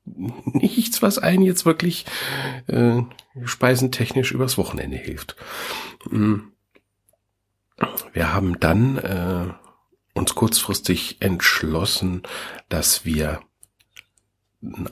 nichts, 0.04 1.02
was 1.02 1.18
einen 1.18 1.42
jetzt 1.42 1.66
wirklich 1.66 2.06
äh, 2.66 3.02
speisentechnisch 3.44 4.32
übers 4.32 4.58
Wochenende 4.58 4.96
hilft. 4.96 5.36
Hm. 6.08 6.52
Wir 8.12 8.32
haben 8.32 8.60
dann 8.60 8.98
äh, 8.98 9.46
uns 10.14 10.34
kurzfristig 10.36 11.16
entschlossen, 11.20 12.22
dass 12.68 13.04
wir 13.04 13.40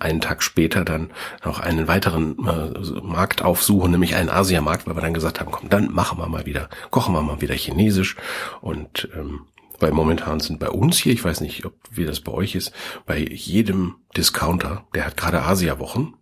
einen 0.00 0.20
Tag 0.20 0.42
später 0.42 0.84
dann 0.84 1.10
noch 1.44 1.60
einen 1.60 1.88
weiteren 1.88 2.36
äh, 2.46 3.00
Markt 3.02 3.42
aufsuchen, 3.42 3.90
nämlich 3.90 4.14
einen 4.14 4.28
Asiamarkt, 4.28 4.86
weil 4.86 4.96
wir 4.96 5.02
dann 5.02 5.14
gesagt 5.14 5.40
haben, 5.40 5.50
komm, 5.50 5.68
dann 5.68 5.92
machen 5.92 6.18
wir 6.18 6.28
mal 6.28 6.46
wieder, 6.46 6.68
kochen 6.90 7.14
wir 7.14 7.22
mal 7.22 7.40
wieder 7.40 7.54
Chinesisch 7.54 8.16
und 8.60 9.08
ähm, 9.14 9.46
weil 9.78 9.92
momentan 9.92 10.38
sind 10.38 10.60
bei 10.60 10.70
uns 10.70 10.98
hier, 10.98 11.12
ich 11.12 11.24
weiß 11.24 11.40
nicht, 11.40 11.64
ob 11.64 11.74
wie 11.90 12.04
das 12.04 12.20
bei 12.20 12.32
euch 12.32 12.54
ist, 12.54 12.72
bei 13.04 13.18
jedem 13.18 13.96
Discounter, 14.16 14.86
der 14.94 15.06
hat 15.06 15.16
gerade 15.16 15.42
Asia-Wochen. 15.42 16.14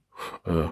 Äh, 0.47 0.69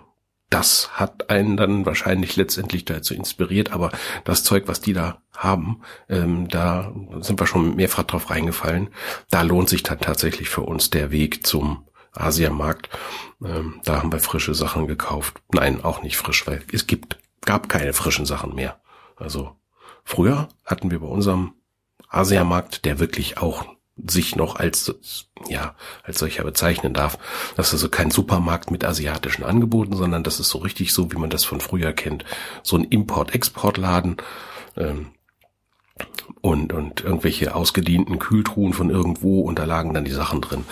das 0.51 0.99
hat 0.99 1.29
einen 1.29 1.59
dann 1.59 1.85
wahrscheinlich 1.85 2.37
letztendlich 2.37 2.87
dazu 2.87 3.13
inspiriert, 3.13 3.73
aber 3.73 3.93
das 4.25 4.45
Zeug, 4.45 4.65
was 4.67 4.81
die 4.81 4.95
da 4.95 5.21
haben, 5.37 5.83
ähm, 6.09 6.49
da 6.49 6.95
sind 7.21 7.39
wir 7.39 7.47
schon 7.47 7.77
mehrfach 7.77 8.05
drauf 8.05 8.31
reingefallen. 8.31 8.89
Da 9.31 9.43
lohnt 9.43 9.69
sich 9.69 9.83
dann 9.83 10.01
tatsächlich 10.01 10.49
für 10.49 10.63
uns 10.63 10.89
der 10.89 11.11
Weg 11.11 11.47
zum 11.47 11.85
Asiamarkt. 12.13 12.89
Ähm, 13.45 13.81
da 13.85 13.97
haben 13.97 14.13
wir 14.13 14.21
frische 14.21 14.55
Sachen 14.55 14.87
gekauft. 14.87 15.41
Nein, 15.53 15.85
auch 15.85 16.03
nicht 16.03 16.17
frisch, 16.17 16.47
weil 16.47 16.63
es 16.73 16.87
gibt, 16.87 17.19
gab 17.45 17.69
keine 17.69 17.93
frischen 17.93 18.27
Sachen 18.27 18.55
mehr. 18.55 18.79
Also 19.17 19.57
früher 20.05 20.49
hatten 20.65 20.91
wir 20.91 21.01
bei 21.01 21.07
unserem 21.07 21.53
Asiamarkt, 22.09 22.85
der 22.85 22.99
wirklich 22.99 23.39
auch 23.39 23.65
sich 23.97 24.37
noch 24.37 24.57
als, 24.57 24.95
ja, 25.49 25.75
als 26.05 26.21
solcher 26.21 26.45
bezeichnen 26.45 26.95
darf. 26.95 27.19
Das 27.57 27.69
ist 27.69 27.75
also 27.75 27.89
kein 27.89 28.13
Supermarkt 28.13 28.71
mit 28.71 28.85
asiatischen 28.85 29.43
Angeboten, 29.43 29.97
sondern 29.97 30.23
das 30.23 30.39
ist 30.39 30.51
so 30.51 30.59
richtig 30.59 30.93
so, 30.93 31.11
wie 31.11 31.17
man 31.17 31.31
das 31.31 31.45
von 31.45 31.61
früher 31.61 31.93
kennt. 31.93 32.25
So 32.63 32.77
ein 32.77 32.85
Import-Export-Laden, 32.85 34.19
ähm, 34.77 35.09
und, 36.41 36.73
und 36.73 37.03
irgendwelche 37.03 37.55
ausgedienten 37.55 38.19
Kühltruhen 38.19 38.73
von 38.73 38.91
irgendwo 38.91 39.41
und 39.41 39.59
da 39.59 39.65
lagen 39.65 39.95
dann 39.95 40.05
die 40.05 40.13
Sachen 40.13 40.41
drin. 40.41 40.65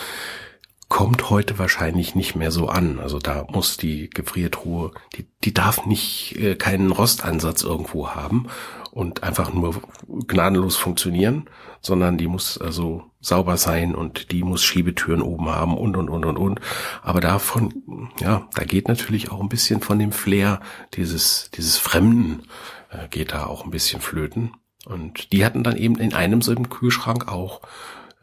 Kommt 0.89 1.29
heute 1.29 1.59
wahrscheinlich 1.59 2.15
nicht 2.15 2.35
mehr 2.35 2.51
so 2.51 2.69
an. 2.69 2.99
Also 2.99 3.19
da 3.19 3.45
muss 3.51 3.77
die 3.77 4.09
Gefriertruhe, 4.09 4.91
die, 5.15 5.27
die 5.43 5.53
darf 5.53 5.85
nicht 5.85 6.37
äh, 6.39 6.55
keinen 6.55 6.91
Rostansatz 6.91 7.63
irgendwo 7.63 8.09
haben 8.09 8.47
und 8.91 9.23
einfach 9.23 9.53
nur 9.53 9.81
gnadenlos 10.27 10.77
funktionieren, 10.77 11.49
sondern 11.81 12.17
die 12.17 12.27
muss 12.27 12.57
also 12.57 13.03
sauber 13.19 13.57
sein 13.57 13.95
und 13.95 14.31
die 14.31 14.43
muss 14.43 14.63
Schiebetüren 14.63 15.21
oben 15.21 15.49
haben 15.49 15.77
und 15.77 15.97
und 15.97 16.09
und 16.09 16.25
und 16.25 16.37
und. 16.37 16.61
Aber 17.01 17.19
davon, 17.19 18.09
ja, 18.19 18.47
da 18.55 18.63
geht 18.63 18.87
natürlich 18.87 19.29
auch 19.29 19.41
ein 19.41 19.49
bisschen 19.49 19.81
von 19.81 19.99
dem 19.99 20.11
Flair 20.11 20.61
dieses 20.93 21.51
dieses 21.51 21.77
Fremden 21.77 22.43
äh, 22.89 23.07
geht 23.09 23.33
da 23.33 23.45
auch 23.45 23.65
ein 23.65 23.71
bisschen 23.71 24.01
flöten. 24.01 24.53
Und 24.85 25.33
die 25.33 25.43
hatten 25.45 25.63
dann 25.63 25.75
eben 25.75 25.97
in 25.97 26.13
einem 26.13 26.41
so 26.41 26.51
einem 26.51 26.69
Kühlschrank 26.69 27.27
auch 27.27 27.61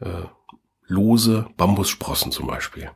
äh, 0.01 0.23
lose 0.87 1.47
Bambussprossen 1.57 2.31
zum 2.31 2.47
Beispiel 2.47 2.91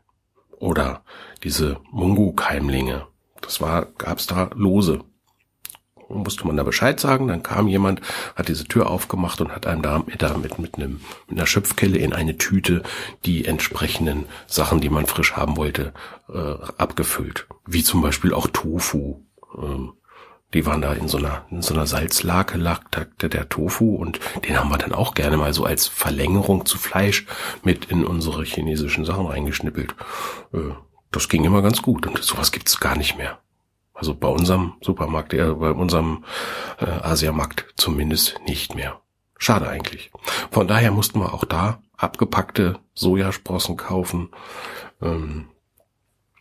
oder 0.58 1.04
diese 1.44 1.80
Mungo-Keimlinge. 1.92 3.08
Das 3.42 3.62
war 3.62 3.86
gab's 3.86 4.28
da 4.28 4.50
lose 4.54 5.04
musste 6.10 6.46
man 6.48 6.58
da 6.58 6.64
Bescheid 6.64 7.00
sagen, 7.00 7.28
dann 7.28 7.44
kam 7.44 7.68
jemand, 7.68 8.02
hat 8.36 8.48
diese 8.48 8.66
Tür 8.66 8.90
aufgemacht 8.90 9.42
und 9.42 9.52
hat 9.52 9.68
einem 9.68 9.82
da 9.82 10.00
mit, 10.00 10.22
mit, 10.22 10.60
mit, 10.60 10.76
einem, 10.76 11.02
mit 11.28 11.38
einer 11.38 11.46
Schöpfkelle 11.46 11.98
in 11.98 12.14
eine 12.14 12.38
Tüte 12.38 12.84
die 13.26 13.46
entsprechenden 13.46 14.26
Sachen, 14.48 14.82
die 14.82 14.90
man 14.90 15.06
frisch 15.06 15.34
haben 15.34 15.58
wollte, 15.58 15.94
äh, 16.28 16.56
abgefüllt. 16.78 17.48
Wie 17.66 17.84
zum 17.84 18.02
Beispiel 18.02 18.34
auch 18.34 18.48
Tofu. 18.48 19.22
Ähm, 19.58 19.94
die 20.54 20.66
waren 20.66 20.82
da 20.82 20.94
in 20.94 21.08
so 21.08 21.18
einer, 21.18 21.46
in 21.52 21.62
so 21.62 21.74
einer 21.74 21.86
Salzlake 21.86 22.58
lag 22.58 22.82
der, 23.22 23.50
Tofu 23.50 23.96
und 23.96 24.20
den 24.48 24.60
haben 24.60 24.70
wir 24.70 24.78
dann 24.78 24.94
auch 24.94 25.14
gerne 25.14 25.38
mal 25.38 25.54
so 25.54 25.64
als 25.64 25.88
Verlängerung 25.88 26.66
zu 26.66 26.78
Fleisch 26.78 27.26
mit 27.64 27.86
in 27.86 28.04
unsere 28.04 28.44
chinesischen 28.44 29.06
Sachen 29.06 29.28
reingeschnippelt. 29.28 29.96
Äh, 30.54 30.74
das 31.12 31.30
ging 31.30 31.44
immer 31.44 31.62
ganz 31.62 31.82
gut 31.82 32.08
und 32.08 32.24
sowas 32.24 32.52
gibt's 32.52 32.80
gar 32.80 32.98
nicht 32.98 33.18
mehr. 33.18 33.40
Also 33.94 34.16
bei 34.16 34.28
unserem 34.28 34.76
Supermarkt, 34.82 35.34
äh, 35.34 35.54
bei 35.54 35.72
unserem 35.72 36.24
äh, 36.80 36.86
Asiamarkt 36.86 37.74
zumindest 37.76 38.40
nicht 38.48 38.76
mehr. 38.76 39.02
Schade 39.38 39.68
eigentlich. 39.68 40.12
Von 40.52 40.68
daher 40.68 40.92
mussten 40.92 41.20
wir 41.20 41.34
auch 41.34 41.46
da 41.46 41.82
abgepackte 41.96 42.80
Sojasprossen 42.94 43.78
kaufen. 43.78 44.30
Ähm, 45.02 45.50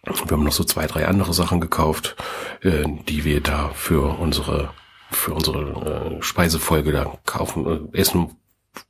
wir 0.08 0.30
haben 0.30 0.44
noch 0.44 0.52
so 0.52 0.64
zwei, 0.64 0.86
drei 0.86 1.06
andere 1.06 1.34
Sachen 1.34 1.60
gekauft, 1.60 2.16
äh, 2.62 2.84
die 3.08 3.24
wir 3.24 3.40
da 3.40 3.70
für 3.70 4.18
unsere 4.18 4.70
für 5.10 5.32
unsere 5.32 6.18
äh, 6.18 6.22
Speisefolge 6.22 6.92
da 6.92 7.18
kaufen, 7.24 7.90
äh, 7.92 7.98
essen 7.98 8.36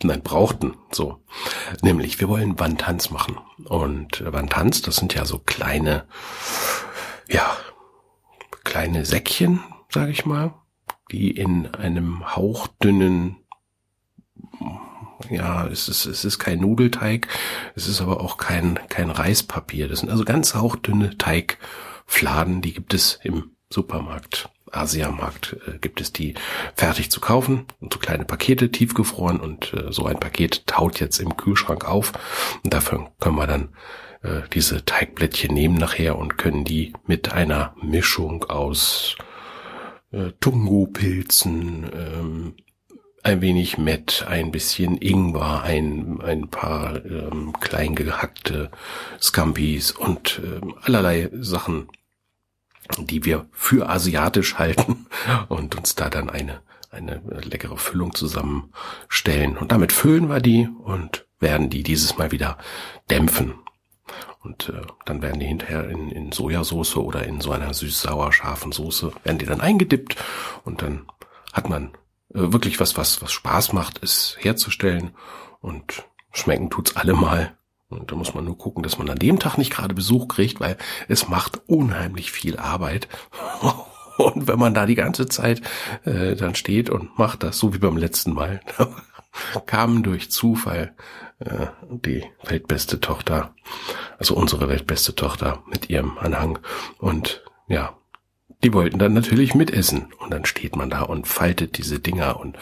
nein, 0.03 0.23
brauchten, 0.23 0.77
so. 0.91 1.23
Nämlich, 1.83 2.21
wir 2.21 2.29
wollen 2.29 2.59
Wandtanz 2.59 3.11
machen. 3.11 3.39
Und 3.65 4.23
Wandtanz, 4.27 4.83
das 4.83 4.97
sind 4.97 5.15
ja 5.15 5.25
so 5.25 5.39
kleine, 5.39 6.07
ja, 7.29 7.57
kleine 8.65 9.05
Säckchen, 9.05 9.61
sage 9.89 10.11
ich 10.11 10.27
mal, 10.27 10.55
die 11.11 11.31
in 11.31 11.67
einem 11.75 12.35
hauchdünnen 12.35 13.37
ja, 15.31 15.67
es 15.67 15.89
ist, 15.89 16.07
es 16.07 16.25
ist 16.25 16.39
kein 16.39 16.61
Nudelteig, 16.61 17.29
es 17.75 17.89
ist 17.89 18.01
aber 18.01 18.21
auch 18.21 18.37
kein, 18.37 18.79
kein 18.89 19.11
Reispapier. 19.11 19.89
Das 19.89 20.01
sind 20.01 20.11
also 20.11 20.25
ganz 20.25 20.55
hauchdünne 20.55 21.17
Teigfladen, 21.19 22.63
die 22.63 22.73
gibt 22.73 22.95
es 22.95 23.19
im 23.23 23.51
Supermarkt, 23.71 24.49
Asiamarkt, 24.71 25.57
äh, 25.67 25.79
gibt 25.79 26.01
es 26.01 26.13
die 26.13 26.35
fertig 26.75 27.11
zu 27.11 27.21
kaufen 27.21 27.67
und 27.81 27.93
so 27.93 27.99
kleine 27.99 28.25
Pakete 28.25 28.71
tiefgefroren 28.71 29.41
und 29.41 29.75
äh, 29.75 29.93
so 29.93 30.07
ein 30.07 30.21
Paket 30.21 30.67
taut 30.67 31.01
jetzt 31.01 31.19
im 31.19 31.37
Kühlschrank 31.37 31.85
auf 31.87 32.13
und 32.65 32.73
dafür 32.73 33.11
können 33.21 33.37
wir 33.37 33.47
dann 33.47 33.69
äh, 34.23 34.43
diese 34.53 34.85
Teigblättchen 34.85 35.55
nehmen 35.55 35.77
nachher 35.77 36.19
und 36.19 36.39
können 36.39 36.65
die 36.65 36.93
mit 37.07 37.33
einer 37.33 37.75
Mischung 37.81 38.45
aus 38.45 39.17
äh, 40.11 40.33
Tungo-Pilzen, 40.41 41.91
ähm, 41.93 42.55
ein 43.29 43.43
wenig 43.43 43.77
Mett, 43.77 44.25
ein 44.27 44.51
bisschen 44.51 44.97
Ingwer, 44.97 45.63
ein, 45.63 46.21
ein 46.23 46.49
paar 46.49 47.05
ähm, 47.05 47.53
klein 47.61 47.95
gehackte 47.95 48.71
Scampis 49.21 49.91
und 49.91 50.41
ähm, 50.43 50.75
allerlei 50.83 51.29
Sachen, 51.35 51.89
die 52.97 53.27
wir 53.27 53.47
für 53.53 53.91
asiatisch 53.91 54.55
halten 54.55 55.07
und 55.49 55.77
uns 55.77 55.95
da 55.95 56.09
dann 56.09 56.31
eine 56.31 56.63
eine 56.91 57.21
leckere 57.45 57.77
Füllung 57.77 58.15
zusammenstellen. 58.15 59.59
Und 59.59 59.73
damit 59.73 59.93
füllen 59.93 60.31
wir 60.31 60.41
die 60.41 60.71
und 60.85 61.27
werden 61.39 61.69
die 61.69 61.83
dieses 61.83 62.17
Mal 62.17 62.33
wieder 62.33 62.57
dämpfen. 63.11 63.57
Und 64.43 64.71
äh, 64.71 64.81
dann 65.05 65.21
werden 65.21 65.39
die 65.39 65.47
hinterher 65.47 65.87
in, 65.91 66.11
in 66.11 66.33
Sojasauce 66.33 66.97
oder 66.97 67.25
in 67.25 67.43
so 67.43 67.53
einer 67.53 67.75
süß-sauer 67.75 68.33
scharfen 68.33 68.73
Soße, 68.73 69.13
werden 69.23 69.37
die 69.37 69.45
dann 69.45 69.61
eingedippt 69.61 70.17
und 70.65 70.81
dann 70.81 71.05
hat 71.53 71.69
man 71.69 71.91
wirklich 72.31 72.81
was, 72.81 72.97
was, 72.97 73.23
was 73.23 73.33
Spaß 73.33 73.73
macht, 73.73 74.03
es 74.03 74.37
herzustellen 74.39 75.13
und 75.61 76.05
schmecken 76.33 76.71
tut's 76.71 76.97
allemal. 76.97 77.57
Und 77.89 78.13
da 78.13 78.17
muss 78.17 78.35
man 78.35 78.45
nur 78.45 78.59
gucken, 78.59 78.83
dass 78.83 78.99
man 78.99 79.09
an 79.09 79.19
dem 79.19 79.39
Tag 79.39 79.57
nicht 79.57 79.73
gerade 79.73 79.95
Besuch 79.95 80.29
kriegt, 80.29 80.61
weil 80.61 80.77
es 81.09 81.29
macht 81.29 81.63
unheimlich 81.67 82.31
viel 82.33 82.59
Arbeit. 82.59 83.09
Und 84.19 84.49
wenn 84.49 84.59
man 84.59 84.75
da 84.75 84.85
die 84.85 84.97
ganze 84.97 85.27
Zeit 85.27 85.63
äh, 86.05 86.35
dann 86.35 86.57
steht 86.57 86.91
und 86.91 87.17
macht 87.21 87.45
das, 87.45 87.57
so 87.57 87.73
wie 87.73 87.79
beim 87.79 87.97
letzten 87.97 88.35
Mal, 88.35 88.61
kamen 89.67 90.03
durch 90.03 90.33
Zufall 90.33 90.97
äh, 91.39 91.69
die 91.89 92.25
weltbeste 92.43 92.99
Tochter, 92.99 93.55
also 94.19 94.35
unsere 94.35 94.69
weltbeste 94.69 95.15
Tochter 95.15 95.63
mit 95.71 95.89
ihrem 95.89 96.19
Anhang. 96.19 96.59
Und 96.99 97.45
ja, 97.69 97.98
die 98.65 98.73
wollten 98.73 98.99
dann 98.99 99.13
natürlich 99.13 99.55
mitessen. 99.55 100.13
Und 100.19 100.33
dann 100.33 100.45
steht 100.45 100.77
man 100.77 100.91
da 100.91 101.03
und 101.03 101.27
faltet 101.27 101.79
diese 101.79 102.01
Dinger 102.01 102.41
und 102.41 102.59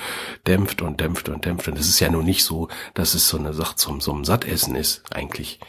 dämpft 0.46 0.82
und 0.82 1.00
dämpft 1.00 1.28
und 1.28 1.44
dämpft. 1.44 1.68
Und 1.68 1.78
es 1.78 1.88
ist 1.88 2.00
ja 2.00 2.10
nur 2.10 2.22
nicht 2.22 2.44
so, 2.44 2.68
dass 2.94 3.14
es 3.14 3.28
so 3.28 3.38
eine 3.38 3.52
Sache 3.52 3.76
zum, 3.76 4.00
zum 4.00 4.24
Sattessen 4.24 4.74
ist, 4.74 5.02
eigentlich. 5.14 5.60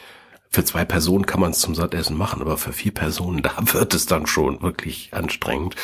Für 0.50 0.64
zwei 0.64 0.86
Personen 0.86 1.26
kann 1.26 1.42
man 1.42 1.52
es 1.52 1.60
zum 1.60 1.76
Sattessen 1.76 2.18
machen, 2.18 2.42
aber 2.42 2.58
für 2.58 2.74
vier 2.74 2.94
Personen, 2.94 3.42
da 3.44 3.54
wird 3.74 3.94
es 3.94 4.06
dann 4.06 4.28
schon 4.28 4.62
wirklich 4.62 5.14
anstrengend. 5.14 5.76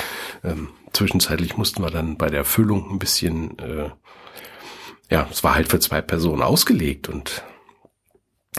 Ähm, 0.43 0.69
zwischenzeitlich 0.91 1.57
mussten 1.57 1.83
wir 1.83 1.91
dann 1.91 2.17
bei 2.17 2.29
der 2.29 2.45
Füllung 2.45 2.89
ein 2.89 2.99
bisschen, 2.99 3.57
äh, 3.59 3.89
ja, 5.09 5.27
es 5.31 5.43
war 5.43 5.55
halt 5.55 5.69
für 5.69 5.79
zwei 5.79 6.01
Personen 6.01 6.41
ausgelegt 6.41 7.07
und 7.09 7.43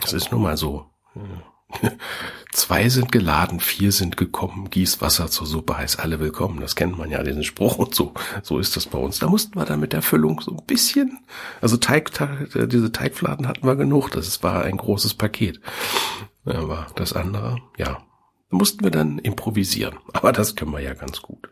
es 0.03 0.13
ist 0.13 0.33
nun 0.33 0.43
mal 0.43 0.57
so. 0.57 0.91
Zwei 2.53 2.89
sind 2.89 3.11
geladen, 3.11 3.59
vier 3.59 3.91
sind 3.91 4.17
gekommen, 4.17 4.71
gieß 4.71 5.01
Wasser 5.01 5.29
zur 5.29 5.47
Suppe, 5.47 5.77
heißt 5.77 5.99
alle 5.99 6.21
willkommen. 6.21 6.61
Das 6.61 6.77
kennt 6.77 6.97
man 6.97 7.11
ja, 7.11 7.23
diesen 7.23 7.43
Spruch 7.43 7.79
und 7.79 7.95
so. 7.95 8.15
So 8.43 8.59
ist 8.59 8.77
das 8.77 8.87
bei 8.87 8.99
uns. 8.99 9.19
Da 9.19 9.29
mussten 9.29 9.59
wir 9.59 9.65
dann 9.65 9.81
mit 9.81 9.93
der 9.93 10.03
Füllung 10.03 10.41
so 10.41 10.53
ein 10.53 10.65
bisschen, 10.65 11.19
also 11.61 11.77
Teig, 11.77 12.11
diese 12.55 12.93
Teigfladen 12.93 13.49
hatten 13.49 13.67
wir 13.67 13.75
genug. 13.77 14.11
Das 14.11 14.43
war 14.43 14.63
ein 14.63 14.77
großes 14.77 15.15
Paket. 15.15 15.61
Aber 16.45 16.87
das 16.95 17.13
andere, 17.13 17.59
ja, 17.77 18.03
mussten 18.51 18.85
wir 18.85 18.91
dann 18.91 19.19
improvisieren. 19.19 19.97
Aber 20.13 20.33
das 20.33 20.55
können 20.55 20.73
wir 20.73 20.81
ja 20.81 20.95
ganz 20.95 21.23
gut. 21.23 21.49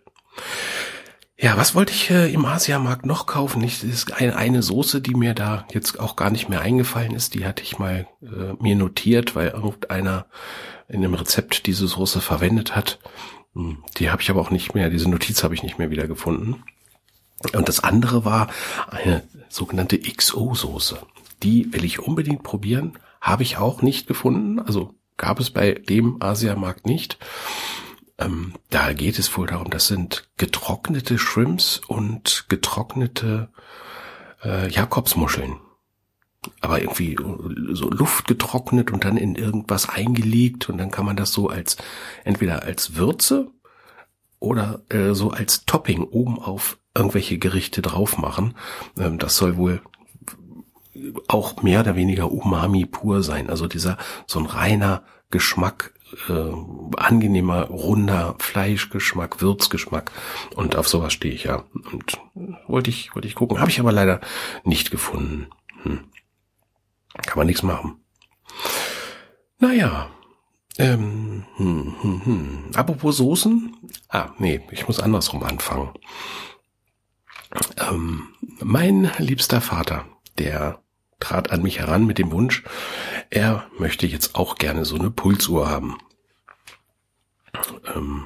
Ja, 1.42 1.56
was 1.56 1.74
wollte 1.74 1.92
ich 1.92 2.08
äh, 2.08 2.32
im 2.32 2.44
Asiamarkt 2.44 3.04
noch 3.04 3.26
kaufen? 3.26 3.62
Das 3.62 3.82
ist 3.82 4.12
eine, 4.12 4.36
eine 4.36 4.62
Soße, 4.62 5.00
die 5.00 5.16
mir 5.16 5.34
da 5.34 5.66
jetzt 5.72 5.98
auch 5.98 6.14
gar 6.14 6.30
nicht 6.30 6.48
mehr 6.48 6.60
eingefallen 6.60 7.16
ist. 7.16 7.34
Die 7.34 7.44
hatte 7.44 7.64
ich 7.64 7.80
mal 7.80 8.06
äh, 8.22 8.52
mir 8.60 8.76
notiert, 8.76 9.34
weil 9.34 9.48
irgendeiner 9.48 10.26
in 10.86 11.02
dem 11.02 11.14
Rezept 11.14 11.66
diese 11.66 11.88
Soße 11.88 12.20
verwendet 12.20 12.76
hat. 12.76 13.00
Hm, 13.54 13.82
die 13.96 14.10
habe 14.10 14.22
ich 14.22 14.30
aber 14.30 14.40
auch 14.40 14.52
nicht 14.52 14.76
mehr, 14.76 14.88
diese 14.88 15.10
Notiz 15.10 15.42
habe 15.42 15.54
ich 15.54 15.64
nicht 15.64 15.78
mehr 15.78 15.90
wieder 15.90 16.06
gefunden. 16.06 16.62
Und 17.52 17.68
das 17.68 17.80
andere 17.80 18.24
war 18.24 18.46
eine 18.88 19.24
sogenannte 19.48 19.98
XO-Soße. 19.98 20.98
Die 21.42 21.72
will 21.72 21.84
ich 21.84 21.98
unbedingt 21.98 22.44
probieren. 22.44 23.00
Habe 23.20 23.42
ich 23.42 23.56
auch 23.56 23.82
nicht 23.82 24.06
gefunden. 24.06 24.60
Also 24.60 24.94
gab 25.16 25.40
es 25.40 25.50
bei 25.50 25.72
dem 25.72 26.22
Asiamarkt 26.22 26.86
nicht. 26.86 27.18
Ähm, 28.18 28.54
da 28.70 28.92
geht 28.92 29.18
es 29.18 29.36
wohl 29.36 29.46
darum, 29.46 29.70
das 29.70 29.86
sind 29.86 30.28
getrocknete 30.36 31.18
Shrimps 31.18 31.80
und 31.86 32.46
getrocknete 32.48 33.50
äh, 34.44 34.68
Jakobsmuscheln. 34.68 35.56
Aber 36.60 36.80
irgendwie 36.80 37.16
so 37.72 37.88
Luft 37.88 38.26
getrocknet 38.26 38.90
und 38.90 39.04
dann 39.04 39.16
in 39.16 39.36
irgendwas 39.36 39.88
eingelegt 39.88 40.68
und 40.68 40.78
dann 40.78 40.90
kann 40.90 41.06
man 41.06 41.16
das 41.16 41.32
so 41.32 41.48
als 41.48 41.76
entweder 42.24 42.64
als 42.64 42.96
Würze 42.96 43.52
oder 44.40 44.82
äh, 44.88 45.14
so 45.14 45.30
als 45.30 45.64
Topping 45.66 46.02
oben 46.02 46.40
auf 46.40 46.78
irgendwelche 46.96 47.38
Gerichte 47.38 47.80
drauf 47.80 48.18
machen. 48.18 48.56
Ähm, 48.98 49.18
das 49.18 49.36
soll 49.36 49.56
wohl 49.56 49.82
auch 51.28 51.62
mehr 51.62 51.80
oder 51.80 51.96
weniger 51.96 52.30
Umami 52.30 52.86
pur 52.86 53.22
sein. 53.22 53.48
Also 53.48 53.66
dieser 53.66 53.96
so 54.26 54.40
ein 54.40 54.46
reiner 54.46 55.04
Geschmack 55.30 55.94
äh, 56.28 56.96
angenehmer, 56.96 57.64
runder 57.66 58.34
Fleischgeschmack, 58.38 59.40
Würzgeschmack. 59.40 60.12
Und 60.54 60.76
auf 60.76 60.88
sowas 60.88 61.12
stehe 61.12 61.34
ich 61.34 61.44
ja. 61.44 61.64
Und 61.74 62.18
wollte 62.66 62.90
ich, 62.90 63.14
wollte 63.14 63.28
ich 63.28 63.34
gucken. 63.34 63.60
Habe 63.60 63.70
ich 63.70 63.80
aber 63.80 63.92
leider 63.92 64.20
nicht 64.64 64.90
gefunden. 64.90 65.48
Hm. 65.82 66.00
Kann 67.26 67.38
man 67.38 67.46
nichts 67.46 67.62
machen. 67.62 67.96
Naja. 69.58 70.10
Ähm, 70.78 71.44
hm, 71.56 71.94
hm, 72.00 72.24
hm. 72.24 72.64
Apropos 72.74 73.18
Soßen. 73.18 73.76
Ah, 74.08 74.30
nee, 74.38 74.60
ich 74.70 74.86
muss 74.86 75.00
andersrum 75.00 75.42
anfangen. 75.42 75.90
Ähm, 77.78 78.28
mein 78.60 79.10
liebster 79.18 79.60
Vater, 79.60 80.06
der 80.38 80.81
trat 81.22 81.50
an 81.50 81.62
mich 81.62 81.78
heran 81.78 82.06
mit 82.06 82.18
dem 82.18 82.32
Wunsch, 82.32 82.62
er 83.30 83.66
möchte 83.78 84.06
jetzt 84.06 84.34
auch 84.34 84.56
gerne 84.56 84.84
so 84.84 84.96
eine 84.96 85.10
Pulsuhr 85.10 85.70
haben. 85.70 85.98
Ähm, 87.94 88.24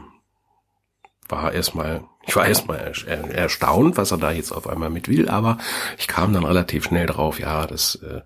war 1.29 1.53
erstmal, 1.53 2.05
ich 2.27 2.37
war 2.37 2.47
erstmal 2.47 2.93
erstaunt, 3.07 3.97
was 3.97 4.13
er 4.13 4.19
da 4.19 4.31
jetzt 4.31 4.53
auf 4.53 4.69
einmal 4.69 4.91
mit 4.91 5.09
will, 5.09 5.29
aber 5.29 5.59
ich 5.99 6.07
kam 6.07 6.33
dann 6.33 6.45
relativ 6.45 6.85
schnell 6.85 7.07
drauf, 7.07 7.41
ja, 7.41 7.67
das 7.67 7.97
äh, 7.97 8.23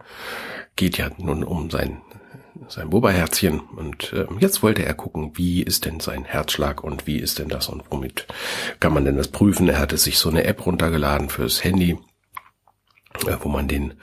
geht 0.76 0.98
ja 0.98 1.11
nun 1.18 1.44
um 1.44 1.70
sein 1.70 2.02
sein 2.68 2.90
Boberherzchen 2.90 3.61
und 3.61 4.12
äh, 4.12 4.26
jetzt 4.38 4.62
wollte 4.62 4.85
er 4.85 4.94
gucken, 4.94 5.33
wie 5.35 5.62
ist 5.62 5.85
denn 5.85 6.00
sein 6.00 6.24
Herzschlag 6.24 6.85
und 6.85 7.06
wie 7.06 7.16
ist 7.16 7.38
denn 7.38 7.48
das 7.48 7.68
und 7.68 7.83
womit 7.90 8.26
kann 8.80 8.92
man 8.92 9.04
denn 9.04 9.16
das 9.16 9.28
prüfen? 9.28 9.68
Er 9.68 9.78
hatte 9.78 9.96
sich 9.96 10.18
so 10.18 10.28
eine 10.28 10.44
App 10.44 10.66
runtergeladen 10.66 11.30
fürs 11.30 11.64
Handy, 11.64 11.98
äh, 13.26 13.37
wo 13.40 13.48
man 13.48 13.66
den 13.66 13.94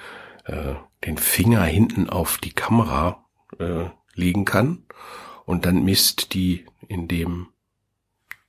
äh, 0.47 0.75
den 1.05 1.17
Finger 1.17 1.63
hinten 1.63 2.09
auf 2.09 2.37
die 2.37 2.53
Kamera 2.53 3.25
äh, 3.59 3.85
legen 4.15 4.45
kann 4.45 4.83
und 5.45 5.65
dann 5.65 5.83
misst 5.83 6.33
die, 6.33 6.65
in 6.87 7.07
dem 7.07 7.47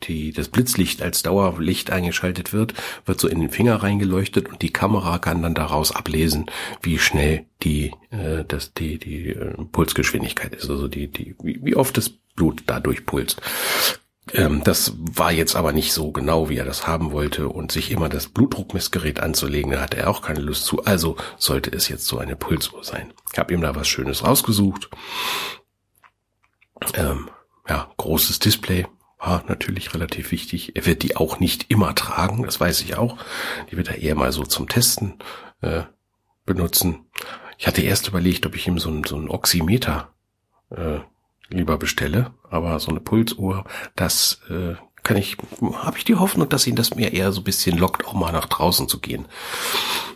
die, 0.04 0.32
das 0.32 0.48
Blitzlicht 0.48 1.02
als 1.02 1.22
Dauerlicht 1.22 1.90
eingeschaltet 1.90 2.52
wird, 2.52 2.74
wird 3.04 3.18
so 3.18 3.26
in 3.26 3.40
den 3.40 3.50
Finger 3.50 3.82
reingeleuchtet 3.82 4.48
und 4.48 4.62
die 4.62 4.72
Kamera 4.72 5.18
kann 5.18 5.42
dann 5.42 5.54
daraus 5.54 5.90
ablesen, 5.90 6.46
wie 6.82 6.98
schnell 6.98 7.46
die, 7.62 7.92
äh, 8.10 8.44
das, 8.46 8.72
die, 8.74 8.98
die 8.98 9.30
äh, 9.30 9.54
Pulsgeschwindigkeit 9.72 10.54
ist, 10.54 10.70
also 10.70 10.88
die, 10.88 11.08
die, 11.08 11.34
wie, 11.42 11.58
wie 11.64 11.74
oft 11.74 11.96
das 11.96 12.10
Blut 12.10 12.62
dadurch 12.66 13.06
pulst. 13.06 13.42
Ähm, 14.32 14.62
das 14.64 14.94
war 14.96 15.32
jetzt 15.32 15.56
aber 15.56 15.72
nicht 15.72 15.92
so 15.92 16.12
genau, 16.12 16.48
wie 16.48 16.56
er 16.56 16.64
das 16.64 16.86
haben 16.86 17.12
wollte 17.12 17.48
und 17.48 17.72
sich 17.72 17.90
immer 17.90 18.08
das 18.08 18.28
Blutdruckmessgerät 18.28 19.20
anzulegen, 19.20 19.72
da 19.72 19.80
hatte 19.80 19.98
er 19.98 20.10
auch 20.10 20.22
keine 20.22 20.40
Lust 20.40 20.64
zu. 20.64 20.84
Also 20.84 21.16
sollte 21.36 21.70
es 21.70 21.88
jetzt 21.88 22.06
so 22.06 22.18
eine 22.18 22.36
Pulsuhr 22.36 22.84
sein. 22.84 23.12
Ich 23.32 23.38
habe 23.38 23.54
ihm 23.54 23.60
da 23.60 23.74
was 23.74 23.88
Schönes 23.88 24.24
rausgesucht. 24.24 24.90
Ähm, 26.94 27.30
ja, 27.68 27.90
großes 27.96 28.38
Display 28.38 28.86
war 29.18 29.44
natürlich 29.48 29.94
relativ 29.94 30.30
wichtig. 30.30 30.76
Er 30.76 30.86
wird 30.86 31.02
die 31.02 31.16
auch 31.16 31.40
nicht 31.40 31.70
immer 31.70 31.94
tragen, 31.94 32.44
das 32.44 32.60
weiß 32.60 32.80
ich 32.82 32.96
auch. 32.96 33.16
Die 33.70 33.76
wird 33.76 33.88
er 33.88 33.98
eher 33.98 34.14
mal 34.14 34.32
so 34.32 34.44
zum 34.44 34.68
Testen 34.68 35.18
äh, 35.60 35.82
benutzen. 36.46 37.06
Ich 37.58 37.66
hatte 37.66 37.82
erst 37.82 38.08
überlegt, 38.08 38.46
ob 38.46 38.54
ich 38.54 38.66
ihm 38.68 38.78
so 38.78 38.90
ein, 38.90 39.04
so 39.04 39.16
ein 39.16 39.28
Oximeter 39.28 40.14
äh, 40.70 41.00
lieber 41.48 41.78
bestelle, 41.78 42.32
aber 42.50 42.78
so 42.80 42.90
eine 42.90 43.00
Pulsuhr, 43.00 43.64
das 43.96 44.40
äh, 44.50 44.74
kann 45.02 45.16
ich, 45.16 45.36
habe 45.60 45.98
ich 45.98 46.04
die 46.04 46.16
Hoffnung, 46.16 46.48
dass 46.48 46.66
ihn 46.66 46.76
das 46.76 46.94
mir 46.94 47.12
eher 47.12 47.32
so 47.32 47.40
ein 47.40 47.44
bisschen 47.44 47.78
lockt, 47.78 48.06
auch 48.06 48.14
mal 48.14 48.32
nach 48.32 48.46
draußen 48.46 48.88
zu 48.88 48.98
gehen. 48.98 49.26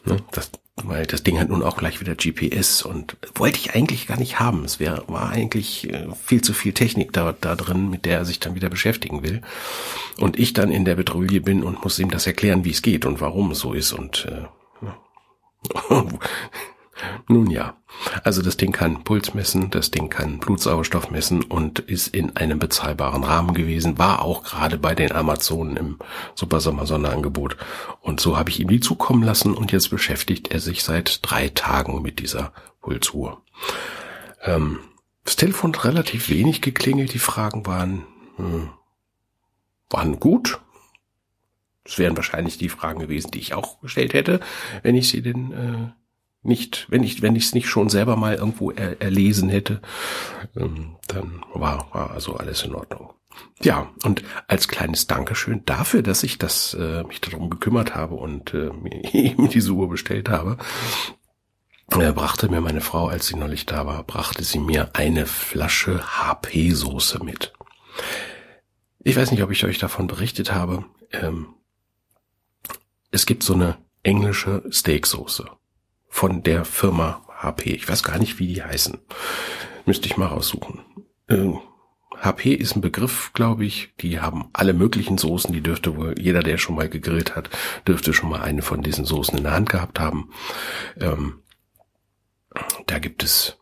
Ne? 0.05 0.19
Das, 0.33 0.51
weil 0.77 1.07
das 1.07 1.23
Ding 1.23 1.39
hat 1.39 1.49
nun 1.49 1.63
auch 1.63 1.77
gleich 1.77 2.01
wieder 2.01 2.15
GPS 2.15 2.83
und 2.83 3.17
wollte 3.35 3.59
ich 3.59 3.75
eigentlich 3.75 4.07
gar 4.07 4.19
nicht 4.19 4.41
haben. 4.41 4.65
Es 4.65 4.81
wäre, 4.81 5.05
war 5.07 5.31
eigentlich 5.31 5.91
äh, 5.91 6.09
viel 6.25 6.43
zu 6.43 6.53
viel 6.53 6.73
Technik 6.73 7.13
da, 7.13 7.35
da 7.39 7.55
drin, 7.55 7.91
mit 7.91 8.05
der 8.05 8.19
er 8.19 8.25
sich 8.25 8.41
dann 8.41 8.55
wieder 8.55 8.71
beschäftigen 8.71 9.23
will. 9.23 9.43
Und 10.19 10.39
ich 10.39 10.53
dann 10.53 10.71
in 10.71 10.85
der 10.85 10.97
Betrouille 10.97 11.41
bin 11.41 11.63
und 11.63 11.83
muss 11.85 11.99
ihm 11.99 12.11
das 12.11 12.27
erklären, 12.27 12.65
wie 12.65 12.71
es 12.71 12.83
geht 12.83 13.05
und 13.05 13.21
warum 13.21 13.53
es 13.53 13.61
so 13.61 13.73
ist 13.73 13.93
und 13.93 14.27
äh, 14.27 14.47
Nun 17.29 17.51
ja, 17.51 17.77
also 18.25 18.43
das 18.43 18.57
Ding 18.57 18.73
kann 18.73 19.05
Puls 19.05 19.35
messen, 19.35 19.71
das 19.71 19.91
Ding 19.91 20.09
kann 20.09 20.39
Blutsauerstoff 20.39 21.11
messen 21.11 21.43
und 21.43 21.79
ist 21.79 22.09
in 22.09 22.37
einem 22.37 22.59
bezahlbaren 22.59 23.25
Rahmen 23.25 23.55
gewesen, 23.55 23.99
war 23.99 24.23
auch 24.23 24.43
gerade 24.43 24.79
bei 24.79 24.95
den 24.95 25.13
Amazonen 25.13 25.77
im 25.77 25.99
Supersommer-Sonderangebot. 26.35 27.57
Und 28.01 28.21
so 28.21 28.37
habe 28.37 28.51
ich 28.51 28.61
ihm 28.61 28.69
die 28.69 28.81
zukommen 28.81 29.23
lassen 29.23 29.55
und 29.55 29.73
jetzt 29.73 29.91
beschäftigt 29.91 30.49
er 30.53 30.61
sich 30.61 30.83
seit 30.83 31.21
drei 31.23 31.49
Tagen 31.49 32.03
mit 32.03 32.19
dieser 32.19 32.53
Pulsuhr. 32.81 33.43
Ähm, 34.43 34.81
das 35.25 35.37
Telefon 35.37 35.73
hat 35.75 35.85
relativ 35.85 36.29
wenig 36.29 36.63
geklingelt, 36.63 37.15
die 37.15 37.19
Fragen 37.19 37.67
waren, 37.67 38.05
hm, 38.37 38.71
waren 39.91 40.19
gut, 40.19 40.61
Das 41.85 41.99
wären 41.99 42.17
wahrscheinlich 42.17 42.59
die 42.59 42.69
Fragen 42.69 43.01
gewesen, 43.01 43.33
die 43.33 43.41
ich 43.41 43.55
auch 43.55 43.81
gestellt 43.81 44.15
hätte, 44.15 44.41
wenn 44.83 44.95
ich 44.95 45.09
sie 45.09 45.21
denn 45.21 45.53
äh, 45.53 46.02
nicht, 46.43 46.87
wenn 46.91 47.03
ich, 47.03 47.23
wenn 47.23 47.37
ich 47.37 47.45
es 47.47 47.55
nicht 47.55 47.69
schon 47.69 47.89
selber 47.89 48.17
mal 48.17 48.35
irgendwo 48.35 48.71
er, 48.71 49.01
erlesen 49.01 49.49
hätte, 49.49 49.81
ähm, 50.57 50.97
dann 51.07 51.45
war, 51.55 51.89
war 51.93 52.11
also 52.11 52.37
alles 52.37 52.65
in 52.65 52.75
Ordnung. 52.75 53.13
Ja, 53.63 53.91
und 54.05 54.23
als 54.49 54.69
kleines 54.69 55.07
Dankeschön 55.07 55.65
dafür, 55.65 56.03
dass 56.03 56.23
ich 56.23 56.39
das 56.39 56.75
äh, 56.75 57.05
mich 57.05 57.21
darum 57.21 57.49
gekümmert 57.49 57.95
habe 57.95 58.17
und 58.17 58.53
äh, 58.55 58.71
mir 58.73 59.03
eben 59.15 59.49
die 59.49 59.61
Suche 59.61 59.87
bestellt 59.87 60.29
habe, 60.29 60.59
äh, 61.93 62.13
brachte 62.13 62.49
mir 62.49 62.61
meine 62.61 62.81
Frau, 62.81 63.07
als 63.07 63.29
sie 63.29 63.37
neulich 63.37 63.65
da 63.65 63.87
war, 63.87 64.03
brachte 64.03 64.43
sie 64.43 64.59
mir 64.59 64.91
eine 64.95 65.27
Flasche 65.27 66.03
HP-Soße 66.03 67.23
mit. 67.23 67.53
Ich 68.99 69.17
weiß 69.17 69.31
nicht, 69.31 69.43
ob 69.43 69.51
ich 69.51 69.65
euch 69.65 69.79
davon 69.79 70.07
berichtet 70.07 70.53
habe. 70.53 70.85
Ähm, 71.13 71.55
es 73.11 73.27
gibt 73.27 73.43
so 73.43 73.55
eine 73.55 73.79
englische 74.03 74.65
Steaksoße 74.71 75.47
von 76.13 76.43
der 76.43 76.67
Firma 76.67 77.23
HP. 77.39 77.71
Ich 77.71 77.89
weiß 77.89 78.03
gar 78.03 78.19
nicht, 78.19 78.39
wie 78.39 78.47
die 78.47 78.63
heißen. 78.63 78.99
Müsste 79.87 80.07
ich 80.07 80.19
mal 80.19 80.27
raussuchen. 80.27 80.81
Ähm, 81.27 81.59
HP 82.21 82.53
ist 82.53 82.77
ein 82.77 82.83
Begriff, 82.83 83.33
glaube 83.33 83.65
ich. 83.65 83.95
Die 84.01 84.21
haben 84.21 84.51
alle 84.53 84.75
möglichen 84.75 85.17
Soßen. 85.17 85.53
Die 85.55 85.63
dürfte 85.63 85.97
wohl, 85.97 86.15
jeder, 86.21 86.43
der 86.43 86.59
schon 86.59 86.77
mal 86.77 86.91
gegrillt 86.91 87.35
hat, 87.35 87.49
dürfte 87.89 88.13
schon 88.13 88.29
mal 88.29 88.43
eine 88.43 88.61
von 88.61 88.83
diesen 88.83 89.07
Soßen 89.07 89.39
in 89.39 89.43
der 89.43 89.55
Hand 89.55 89.71
gehabt 89.71 89.99
haben. 89.99 90.31
Ähm, 91.01 91.41
da 92.87 92.99
gibt 92.99 93.23
es 93.25 93.59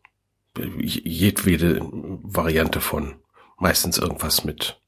jedwede 0.56 1.80
Variante 1.80 2.80
von. 2.80 3.14
Meistens 3.58 3.96
irgendwas 3.96 4.42
mit 4.44 4.82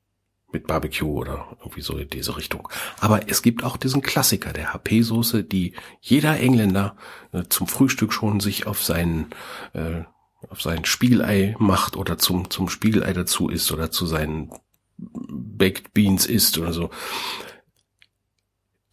mit 0.52 0.66
Barbecue 0.66 1.10
oder 1.10 1.56
irgendwie 1.60 1.80
so 1.82 1.96
in 1.96 2.08
diese 2.08 2.36
Richtung. 2.36 2.68
Aber 3.00 3.28
es 3.28 3.42
gibt 3.42 3.64
auch 3.64 3.76
diesen 3.76 4.02
Klassiker 4.02 4.52
der 4.52 4.72
HP-Soße, 4.72 5.44
die 5.44 5.74
jeder 6.00 6.38
Engländer 6.38 6.96
äh, 7.32 7.44
zum 7.48 7.66
Frühstück 7.66 8.12
schon 8.12 8.40
sich 8.40 8.66
auf 8.66 8.82
seinen 8.82 9.30
äh, 9.72 10.02
auf 10.48 10.60
sein 10.60 10.84
Spiegelei 10.84 11.54
macht 11.58 11.96
oder 11.96 12.18
zum 12.18 12.50
zum 12.50 12.68
Spiegelei 12.68 13.12
dazu 13.12 13.48
isst 13.48 13.70
oder 13.70 13.90
zu 13.90 14.06
seinen 14.06 14.50
Baked 14.98 15.94
Beans 15.94 16.26
isst 16.26 16.58
oder 16.58 16.72
so. 16.72 16.90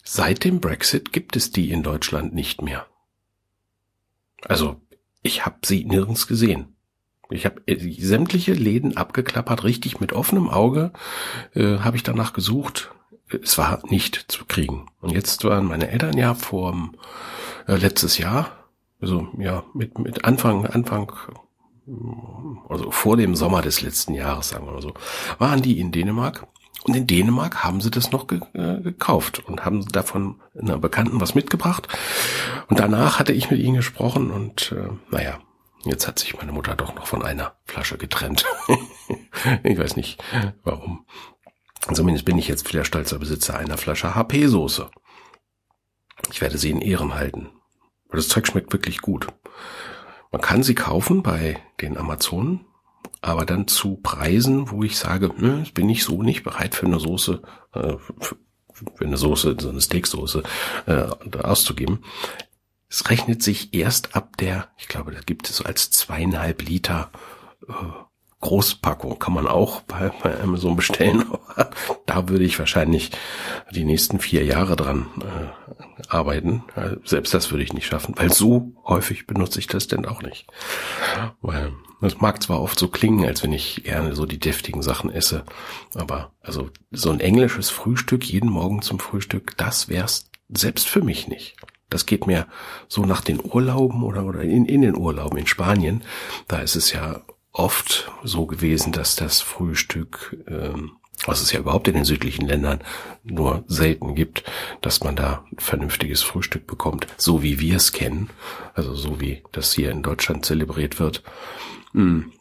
Seit 0.03 0.43
dem 0.43 0.59
Brexit 0.59 1.11
gibt 1.11 1.35
es 1.35 1.51
die 1.51 1.69
in 1.71 1.83
Deutschland 1.83 2.33
nicht 2.33 2.61
mehr. 2.61 2.87
Also 4.41 4.81
ich 5.21 5.45
habe 5.45 5.57
sie 5.63 5.85
nirgends 5.85 6.27
gesehen. 6.27 6.75
Ich 7.29 7.45
habe 7.45 7.61
äh, 7.67 7.77
sämtliche 8.01 8.53
Läden 8.53 8.97
abgeklappert, 8.97 9.63
richtig 9.63 9.99
mit 9.99 10.13
offenem 10.13 10.49
Auge 10.49 10.91
äh, 11.53 11.79
habe 11.79 11.95
ich 11.95 12.03
danach 12.03 12.33
gesucht. 12.33 12.91
Es 13.27 13.57
war 13.57 13.83
nicht 13.89 14.25
zu 14.27 14.45
kriegen. 14.45 14.87
Und 14.99 15.11
jetzt 15.11 15.43
waren 15.43 15.65
meine 15.65 15.89
Eltern 15.89 16.17
ja 16.17 16.33
vor 16.33 16.91
äh, 17.67 17.75
letztes 17.75 18.17
Jahr, 18.17 18.51
also 18.99 19.27
ja 19.37 19.63
mit 19.73 19.99
mit 19.99 20.25
Anfang 20.25 20.65
Anfang 20.65 21.13
also 22.67 22.91
vor 22.91 23.17
dem 23.17 23.35
Sommer 23.35 23.61
des 23.61 23.81
letzten 23.81 24.13
Jahres, 24.13 24.49
sagen 24.49 24.65
wir 24.65 24.73
mal 24.73 24.81
so, 24.81 24.93
waren 25.37 25.61
die 25.61 25.79
in 25.79 25.91
Dänemark. 25.91 26.47
Und 26.83 26.95
in 26.95 27.07
Dänemark 27.07 27.63
haben 27.63 27.81
sie 27.81 27.91
das 27.91 28.11
noch 28.11 28.27
ge 28.27 28.39
äh, 28.53 28.81
gekauft 28.81 29.43
und 29.45 29.65
haben 29.65 29.85
davon 29.89 30.35
einer 30.57 30.77
Bekannten 30.77 31.19
was 31.19 31.35
mitgebracht. 31.35 31.87
Und 32.67 32.79
danach 32.79 33.19
hatte 33.19 33.33
ich 33.33 33.51
mit 33.51 33.59
ihnen 33.59 33.75
gesprochen 33.75 34.31
und 34.31 34.71
äh, 34.71 34.89
naja, 35.11 35.39
Jetzt 35.85 36.07
hat 36.07 36.19
sich 36.19 36.35
meine 36.35 36.51
Mutter 36.51 36.75
doch 36.75 36.93
noch 36.95 37.07
von 37.07 37.23
einer 37.23 37.55
Flasche 37.65 37.97
getrennt. 37.97 38.45
ich 39.63 39.77
weiß 39.77 39.95
nicht 39.95 40.21
warum. 40.63 41.05
Zumindest 41.93 42.25
bin 42.25 42.37
ich 42.37 42.47
jetzt 42.47 42.67
wieder 42.71 42.83
stolzer 42.83 43.19
Besitzer 43.19 43.57
einer 43.57 43.77
Flasche 43.77 44.13
HP-Soße. 44.13 44.89
Ich 46.31 46.41
werde 46.41 46.57
sie 46.57 46.69
in 46.69 46.81
Ehren 46.81 47.13
halten. 47.15 47.49
Das 48.11 48.27
Zeug 48.27 48.47
schmeckt 48.47 48.73
wirklich 48.73 48.99
gut. 48.99 49.27
Man 50.31 50.41
kann 50.41 50.63
sie 50.63 50.75
kaufen 50.75 51.23
bei 51.23 51.59
den 51.81 51.97
Amazonen, 51.97 52.65
aber 53.21 53.45
dann 53.45 53.67
zu 53.67 53.95
Preisen, 53.97 54.69
wo 54.71 54.83
ich 54.83 54.97
sage, 54.97 55.31
nö, 55.37 55.63
bin 55.73 55.89
ich 55.89 56.03
so 56.03 56.21
nicht 56.21 56.43
bereit 56.43 56.75
für 56.75 56.85
eine 56.85 56.99
Soße, 56.99 57.41
äh, 57.73 57.97
für, 58.19 58.37
eine 58.99 59.17
Soße, 59.17 59.57
so 59.59 59.69
eine 59.69 59.81
Steaksoße 59.81 60.43
äh, 60.85 61.37
auszugeben. 61.37 62.03
Es 62.89 63.09
rechnet 63.09 63.43
sich 63.43 63.73
erst 63.73 64.15
ab 64.15 64.37
der, 64.37 64.67
ich 64.77 64.87
glaube, 64.87 65.11
da 65.11 65.19
gibt 65.21 65.49
es 65.49 65.57
so 65.57 65.63
als 65.63 65.91
zweieinhalb 65.91 66.63
Liter 66.63 67.11
äh, 67.67 67.73
Großpackung. 68.41 69.19
Kann 69.19 69.33
man 69.33 69.47
auch 69.47 69.81
bei, 69.81 70.11
bei 70.23 70.39
Amazon 70.41 70.75
bestellen. 70.75 71.25
da 72.05 72.29
würde 72.29 72.45
ich 72.45 72.57
wahrscheinlich 72.57 73.11
die 73.71 73.83
nächsten 73.83 74.19
vier 74.19 74.43
Jahre 74.45 74.75
dran 74.75 75.07
äh, 75.21 76.03
arbeiten. 76.07 76.63
Selbst 77.03 77.33
das 77.33 77.51
würde 77.51 77.63
ich 77.63 77.73
nicht 77.73 77.85
schaffen, 77.85 78.15
weil 78.17 78.31
so 78.31 78.71
häufig 78.85 79.27
benutze 79.27 79.59
ich 79.59 79.67
das 79.67 79.87
denn 79.87 80.05
auch 80.05 80.21
nicht. 80.21 80.47
Weil 81.41 81.73
das 82.01 82.21
mag 82.21 82.41
zwar 82.41 82.61
oft 82.61 82.79
so 82.79 82.87
klingen, 82.87 83.25
als 83.25 83.43
wenn 83.43 83.51
ich 83.51 83.83
gerne 83.83 84.15
so 84.15 84.25
die 84.25 84.39
deftigen 84.39 84.81
Sachen 84.81 85.11
esse, 85.11 85.43
aber 85.95 86.31
also 86.41 86.69
so 86.91 87.11
ein 87.11 87.19
englisches 87.19 87.69
Frühstück 87.69 88.23
jeden 88.23 88.49
Morgen 88.49 88.81
zum 88.81 88.99
Frühstück, 88.99 89.57
das 89.57 89.89
wär's 89.89 90.29
selbst 90.47 90.87
für 90.87 91.01
mich 91.01 91.27
nicht. 91.27 91.57
Das 91.89 92.05
geht 92.05 92.27
mir 92.27 92.47
so 92.87 93.05
nach 93.05 93.21
den 93.21 93.39
Urlauben 93.43 94.03
oder, 94.03 94.25
oder 94.25 94.41
in, 94.41 94.65
in 94.65 94.81
den 94.81 94.95
Urlauben 94.95 95.37
in 95.37 95.47
Spanien. 95.47 96.03
Da 96.47 96.59
ist 96.59 96.75
es 96.75 96.91
ja 96.91 97.21
oft 97.51 98.11
so 98.23 98.45
gewesen, 98.45 98.91
dass 98.91 99.15
das 99.15 99.41
Frühstück, 99.41 100.37
ähm, 100.47 100.91
was 101.25 101.41
es 101.41 101.51
ja 101.51 101.59
überhaupt 101.59 101.87
in 101.87 101.95
den 101.95 102.05
südlichen 102.05 102.47
Ländern 102.47 102.79
nur 103.23 103.63
selten 103.67 104.15
gibt, 104.15 104.43
dass 104.81 105.03
man 105.03 105.15
da 105.15 105.43
vernünftiges 105.57 106.21
Frühstück 106.21 106.67
bekommt, 106.67 107.07
so 107.17 107.43
wie 107.43 107.59
wir 107.59 107.75
es 107.75 107.91
kennen, 107.91 108.29
also 108.73 108.95
so 108.95 109.19
wie 109.19 109.43
das 109.51 109.73
hier 109.73 109.91
in 109.91 110.03
Deutschland 110.03 110.45
zelebriert 110.45 110.99
wird. 110.99 111.23
Hm. 111.93 112.31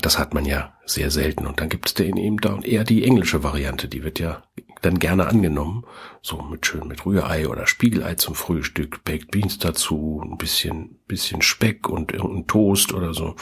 Das 0.00 0.18
hat 0.18 0.32
man 0.32 0.46
ja 0.46 0.74
sehr 0.86 1.10
selten. 1.10 1.46
Und 1.46 1.60
dann 1.60 1.68
gibt 1.68 1.88
es 1.88 2.00
eben 2.00 2.38
da 2.38 2.58
eher 2.60 2.84
die 2.84 3.04
englische 3.04 3.42
Variante, 3.42 3.88
die 3.88 4.04
wird 4.04 4.18
ja 4.18 4.42
dann 4.82 4.98
gerne 4.98 5.26
angenommen. 5.26 5.84
So 6.22 6.42
mit 6.42 6.66
schön 6.66 6.88
mit 6.88 7.04
Rührei 7.06 7.48
oder 7.48 7.66
Spiegelei 7.66 8.14
zum 8.14 8.34
Frühstück, 8.34 9.04
Baked 9.04 9.30
Beans 9.30 9.58
dazu, 9.58 10.22
ein 10.24 10.38
bisschen, 10.38 10.98
bisschen 11.06 11.42
Speck 11.42 11.88
und 11.88 12.12
irgendein 12.12 12.46
Toast 12.46 12.92
oder 12.92 13.14
so. 13.14 13.36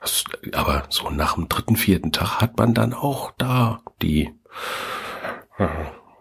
Das, 0.00 0.24
aber 0.52 0.84
so 0.88 1.10
nach 1.10 1.34
dem 1.34 1.48
dritten, 1.48 1.76
vierten 1.76 2.12
Tag 2.12 2.40
hat 2.40 2.58
man 2.58 2.74
dann 2.74 2.92
auch 2.92 3.32
da 3.38 3.82
die, 4.00 4.30
äh, 5.58 5.68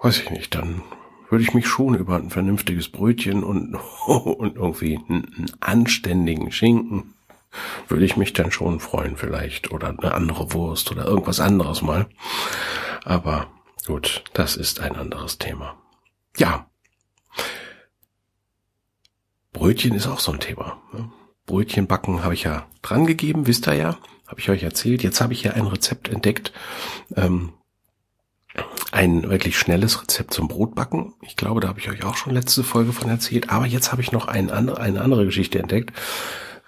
weiß 0.02 0.20
ich 0.20 0.30
nicht, 0.32 0.56
dann 0.56 0.84
würde 1.30 1.44
ich 1.44 1.54
mich 1.54 1.68
schon 1.68 1.96
über 1.96 2.18
ein 2.18 2.30
vernünftiges 2.30 2.90
Brötchen 2.90 3.44
und, 3.44 3.76
und 4.08 4.56
irgendwie 4.58 4.98
einen, 4.98 5.34
einen 5.34 5.52
anständigen 5.60 6.52
Schinken 6.52 7.14
würde 7.88 8.06
ich 8.06 8.18
mich 8.18 8.34
dann 8.34 8.52
schon 8.52 8.80
freuen 8.80 9.18
vielleicht 9.18 9.72
oder 9.72 9.90
eine 9.90 10.14
andere 10.14 10.54
Wurst 10.54 10.92
oder 10.92 11.06
irgendwas 11.06 11.40
anderes 11.40 11.82
mal. 11.82 12.08
Aber 13.04 13.48
gut, 13.86 14.24
das 14.34 14.56
ist 14.56 14.80
ein 14.80 14.96
anderes 14.96 15.38
Thema. 15.38 15.78
Ja. 16.38 16.68
Brötchen 19.54 19.94
ist 19.94 20.08
auch 20.08 20.20
so 20.20 20.32
ein 20.32 20.40
Thema. 20.40 20.82
Ne? 20.94 21.12
Brötchen 21.46 21.88
backen 21.88 22.24
habe 22.24 22.34
ich 22.34 22.44
ja 22.44 22.68
dran 22.82 23.06
gegeben, 23.06 23.48
wisst 23.48 23.68
ihr 23.68 23.74
ja, 23.74 23.98
habe 24.28 24.40
ich 24.40 24.50
euch 24.50 24.64
erzählt. 24.64 25.04
Jetzt 25.04 25.22
habe 25.22 25.34
ich 25.34 25.44
ja 25.44 25.52
ein 25.52 25.68
Rezept 25.68 26.08
entdeckt, 26.08 26.54
ähm, 27.16 27.54
ein 28.92 29.30
wirklich 29.30 29.58
schnelles 29.58 30.02
Rezept 30.02 30.34
zum 30.34 30.48
Brotbacken. 30.48 31.14
Ich 31.22 31.36
glaube, 31.36 31.62
da 31.62 31.68
habe 31.68 31.80
ich 31.80 31.90
euch 31.90 32.04
auch 32.04 32.18
schon 32.18 32.34
letzte 32.34 32.64
Folge 32.64 32.94
von 32.94 33.10
erzählt. 33.10 33.50
Aber 33.50 33.66
jetzt 33.66 33.92
habe 33.92 34.02
ich 34.02 34.12
noch 34.12 34.28
ein, 34.28 34.50
eine 34.52 35.02
andere 35.02 35.26
Geschichte 35.26 35.60
entdeckt. 35.60 35.94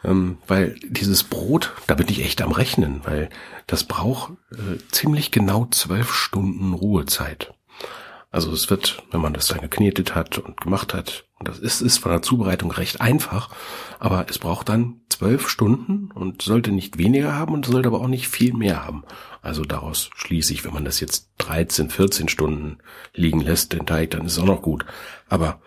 Ähm, 0.04 0.38
weil 0.48 0.76
dieses 0.88 1.24
Brot, 1.24 1.74
da 1.88 1.96
bin 1.96 2.10
ich 2.10 2.24
echt 2.24 2.42
am 2.42 2.52
Rechnen, 2.52 3.02
weil 3.04 3.30
das 3.68 3.86
braucht 3.86 4.34
äh, 4.52 4.78
ziemlich 4.92 5.32
genau 5.32 5.68
zwölf 5.72 6.14
Stunden 6.14 6.74
Ruhezeit. 6.74 7.54
Also 8.32 8.52
es 8.52 8.70
wird, 8.70 9.04
wenn 9.12 9.22
man 9.22 9.34
das 9.34 9.48
dann 9.48 9.62
geknetet 9.62 10.16
hat 10.16 10.40
und 10.40 10.60
gemacht 10.60 10.94
hat, 10.94 11.26
und 11.38 11.48
das 11.48 11.60
ist, 11.60 11.82
ist 11.82 12.00
von 12.00 12.12
der 12.12 12.22
Zubereitung 12.22 12.72
recht 12.72 13.00
einfach, 13.00 13.50
aber 14.00 14.26
es 14.30 14.40
braucht 14.40 14.70
dann 14.70 15.02
zwölf 15.10 15.50
Stunden 15.50 16.10
und 16.12 16.42
sollte 16.42 16.72
nicht 16.72 16.98
weniger 16.98 17.36
haben 17.36 17.54
und 17.54 17.66
sollte 17.66 17.90
aber 17.90 18.02
auch 18.02 18.08
nicht 18.08 18.28
viel 18.28 18.54
mehr 18.54 18.84
haben. 18.84 19.04
Also 19.42 19.64
daraus 19.64 20.10
schließe 20.16 20.52
ich, 20.54 20.66
wenn 20.66 20.74
man 20.74 20.86
das 20.86 21.00
jetzt 21.00 21.30
13, 21.40 21.90
14 21.90 22.28
Stunden 22.28 22.80
liegen 23.14 23.40
lässt, 23.40 23.74
den 23.74 23.86
Teig, 23.86 24.12
dann 24.12 24.26
ist 24.26 24.34
es 24.34 24.40
auch 24.40 24.46
noch 24.46 24.62
gut. 24.62 24.86
Aber 25.30 25.62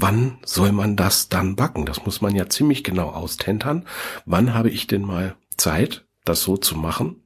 wann 0.00 0.38
soll 0.44 0.72
man 0.72 0.96
das 0.96 1.28
dann 1.28 1.56
backen? 1.56 1.84
Das 1.84 2.04
muss 2.04 2.20
man 2.20 2.34
ja 2.34 2.48
ziemlich 2.48 2.84
genau 2.84 3.10
austentern. 3.10 3.86
Wann 4.26 4.54
habe 4.54 4.70
ich 4.70 4.86
denn 4.86 5.02
mal 5.02 5.36
Zeit, 5.56 6.06
das 6.24 6.42
so 6.42 6.56
zu 6.56 6.76
machen, 6.76 7.22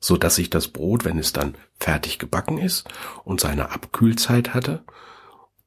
so 0.00 0.16
dass 0.16 0.38
ich 0.38 0.50
das 0.50 0.68
Brot, 0.68 1.04
wenn 1.04 1.18
es 1.18 1.32
dann 1.32 1.56
fertig 1.78 2.18
gebacken 2.18 2.58
ist 2.58 2.88
und 3.24 3.40
seine 3.40 3.70
Abkühlzeit 3.70 4.54
hatte 4.54 4.84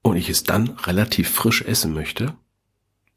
und 0.01 0.15
ich 0.15 0.29
es 0.29 0.43
dann 0.43 0.69
relativ 0.69 1.29
frisch 1.29 1.61
essen 1.61 1.93
möchte, 1.93 2.33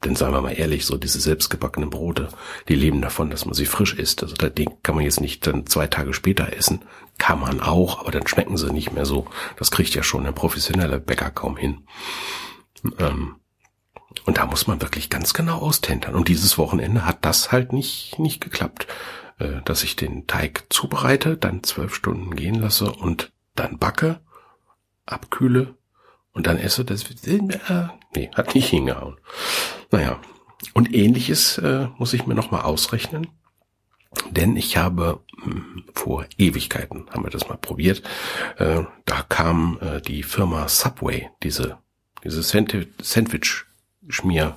Denn 0.03 0.15
sagen 0.15 0.33
wir 0.33 0.41
mal 0.41 0.51
ehrlich, 0.51 0.85
so 0.85 0.97
diese 0.97 1.19
selbstgebackenen 1.19 1.89
Brote, 1.89 2.29
die 2.67 2.75
leben 2.75 3.01
davon, 3.01 3.31
dass 3.31 3.45
man 3.45 3.55
sie 3.55 3.65
frisch 3.65 3.95
isst. 3.95 4.21
Also 4.21 4.35
Ding 4.35 4.77
kann 4.83 4.93
man 4.93 5.03
jetzt 5.03 5.19
nicht 5.19 5.47
dann 5.47 5.65
zwei 5.65 5.87
Tage 5.87 6.13
später 6.13 6.53
essen. 6.53 6.83
Kann 7.17 7.39
man 7.39 7.59
auch, 7.59 8.01
aber 8.01 8.11
dann 8.11 8.27
schmecken 8.27 8.57
sie 8.57 8.71
nicht 8.71 8.91
mehr 8.91 9.05
so. 9.05 9.25
Das 9.57 9.71
kriegt 9.71 9.95
ja 9.95 10.03
schon 10.03 10.27
ein 10.27 10.35
professioneller 10.35 10.99
Bäcker 10.99 11.31
kaum 11.31 11.57
hin. 11.57 11.87
Ähm, 12.99 13.35
und 14.25 14.37
da 14.37 14.45
muss 14.45 14.67
man 14.67 14.81
wirklich 14.81 15.09
ganz 15.09 15.33
genau 15.33 15.59
austentern. 15.59 16.15
Und 16.15 16.27
dieses 16.27 16.57
Wochenende 16.57 17.05
hat 17.05 17.25
das 17.25 17.51
halt 17.51 17.73
nicht, 17.73 18.17
nicht 18.17 18.41
geklappt. 18.41 18.87
Äh, 19.37 19.61
dass 19.65 19.83
ich 19.83 19.95
den 19.95 20.27
Teig 20.27 20.65
zubereite, 20.69 21.35
dann 21.35 21.63
zwölf 21.63 21.93
Stunden 21.93 22.35
gehen 22.35 22.55
lasse 22.55 22.91
und 22.91 23.33
dann 23.53 23.77
backe, 23.77 24.21
abkühle 25.05 25.75
und 26.31 26.47
dann 26.47 26.57
esse. 26.57 26.85
Das 26.85 27.03
äh, 27.03 27.87
nee, 28.15 28.31
hat 28.33 28.55
nicht 28.55 28.69
hingehauen. 28.69 29.17
Naja, 29.91 30.21
und 30.73 30.93
ähnliches 30.93 31.57
äh, 31.57 31.87
muss 31.97 32.13
ich 32.13 32.25
mir 32.25 32.35
nochmal 32.35 32.61
ausrechnen. 32.61 33.27
Denn 34.29 34.55
ich 34.55 34.77
habe 34.77 35.19
mh, 35.37 35.45
hm, 35.45 35.83
vor 35.93 36.25
Ewigkeiten, 36.37 37.09
haben 37.09 37.25
wir 37.25 37.29
das 37.29 37.49
mal 37.49 37.57
probiert, 37.57 38.03
äh, 38.57 38.83
da 39.03 39.21
kam 39.27 39.77
äh, 39.81 39.99
die 39.99 40.23
Firma 40.23 40.69
Subway, 40.69 41.29
diese, 41.43 41.77
diese 42.25 42.43
Sandwich-Schmier 42.43 44.55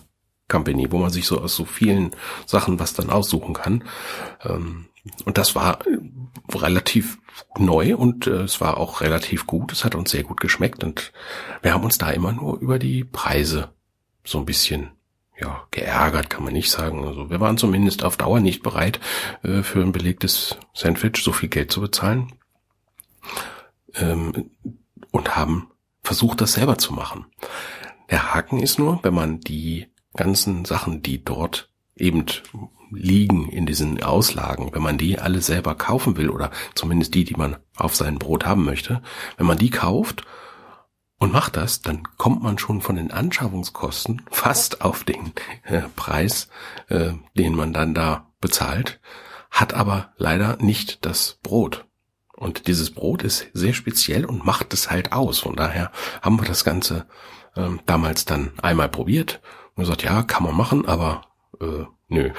Company, 0.48 0.90
wo 0.90 0.98
man 0.98 1.11
sich 1.11 1.26
so 1.26 1.40
aus 1.40 1.54
so 1.54 1.64
vielen 1.64 2.11
Sachen 2.46 2.81
was 2.81 2.94
dann 2.94 3.11
aussuchen 3.11 3.54
kann. 3.54 3.85
Ähm, 4.42 4.87
und 5.24 5.38
das 5.38 5.54
war 5.54 5.78
relativ 6.52 7.18
neu 7.59 7.96
und 7.96 8.26
äh, 8.26 8.42
es 8.42 8.61
war 8.61 8.78
auch 8.78 9.00
relativ 9.00 9.46
gut. 9.46 9.72
Es 9.72 9.85
hat 9.85 9.94
uns 9.94 10.11
sehr 10.11 10.24
gut 10.24 10.40
geschmeckt 10.40 10.83
und 10.83 11.12
wir 11.62 11.72
haben 11.72 11.85
uns 11.85 11.98
da 11.98 12.11
immer 12.11 12.33
nur 12.33 12.59
über 12.59 12.78
die 12.78 13.04
Preise 13.04 13.70
so 14.24 14.38
ein 14.38 14.46
bisschen 14.46 14.90
ja, 15.40 15.66
geärgert 15.70 16.31
kann 16.31 16.44
man 16.44 16.52
nicht 16.52 16.70
sagen. 16.70 17.07
Also 17.07 17.31
wir 17.31 17.40
waren 17.40 17.59
zumindest 17.59 18.02
auf 18.02 18.16
Dauer 18.16 18.40
nicht 18.40 18.62
bereit, 18.62 19.00
äh, 19.42 19.62
für 19.62 19.83
ein 19.83 19.92
belegtes 19.92 20.57
Sandwich 20.74 21.22
so 21.22 21.33
viel 21.33 21.48
Geld 21.48 21.70
zu 21.70 21.81
bezahlen. 21.81 22.33
Ähm, 23.94 24.50
und 25.11 25.37
haben 25.37 25.70
versucht, 26.09 26.40
das 26.40 26.55
selber 26.55 26.79
zu 26.79 26.94
machen. 26.94 27.27
Der 28.11 28.33
Haken 28.33 28.61
ist 28.61 28.79
nur, 28.79 28.99
wenn 29.03 29.12
man 29.12 29.40
die 29.40 29.88
ganzen 30.16 30.64
Sachen, 30.64 31.03
die 31.03 31.23
dort 31.23 31.71
eben 31.97 32.25
liegen 32.90 33.51
in 33.51 33.66
diesen 33.66 34.03
Auslagen, 34.03 34.71
wenn 34.73 34.83
man 34.83 34.97
die 34.97 35.18
alle 35.18 35.42
selber 35.42 35.75
kaufen 35.75 36.16
will 36.16 36.31
oder 36.31 36.51
zumindest 36.75 37.14
die, 37.14 37.25
die 37.25 37.35
man 37.35 37.59
auf 37.77 37.94
sein 37.94 38.18
Brot 38.18 38.47
haben 38.47 38.64
möchte, 38.64 39.03
wenn 39.37 39.47
man 39.47 39.59
die 39.59 39.68
kauft 39.68 40.25
und 41.18 41.31
macht 41.31 41.57
das, 41.57 41.83
dann 41.83 42.03
kommt 42.16 42.42
man 42.42 42.57
schon 42.57 42.81
von 42.81 42.97
den 42.97 43.11
Anschaffungskosten 43.11 44.23
fast 44.31 44.81
auf 44.81 45.05
den 45.05 45.35
äh, 45.64 45.83
Preis, 45.94 46.49
äh, 46.88 47.11
den 47.37 47.55
man 47.55 47.75
dann 47.75 47.92
da 47.92 48.31
bezahlt, 48.40 48.99
hat 49.51 49.75
aber 49.75 50.14
leider 50.16 50.57
nicht 50.57 51.05
das 51.05 51.38
Brot. 51.42 51.88
Und 52.38 52.68
dieses 52.68 52.92
Brot 52.92 53.24
ist 53.24 53.48
sehr 53.53 53.74
speziell 53.74 54.24
und 54.24 54.46
macht 54.46 54.72
es 54.72 54.90
halt 54.90 55.12
aus. 55.12 55.40
Von 55.40 55.57
daher 55.57 55.90
haben 56.22 56.40
wir 56.40 56.46
das 56.46 56.64
Ganze 56.64 57.07
äh, 57.57 57.68
damals 57.85 58.24
dann 58.24 58.53
einmal 58.62 58.88
probiert 58.88 59.40
und 59.74 59.83
gesagt, 59.83 60.05
ja, 60.05 60.22
kann 60.22 60.44
man 60.44 60.57
machen, 60.57 60.87
aber 60.87 61.22
äh, 61.61 61.85
nö. 62.07 62.31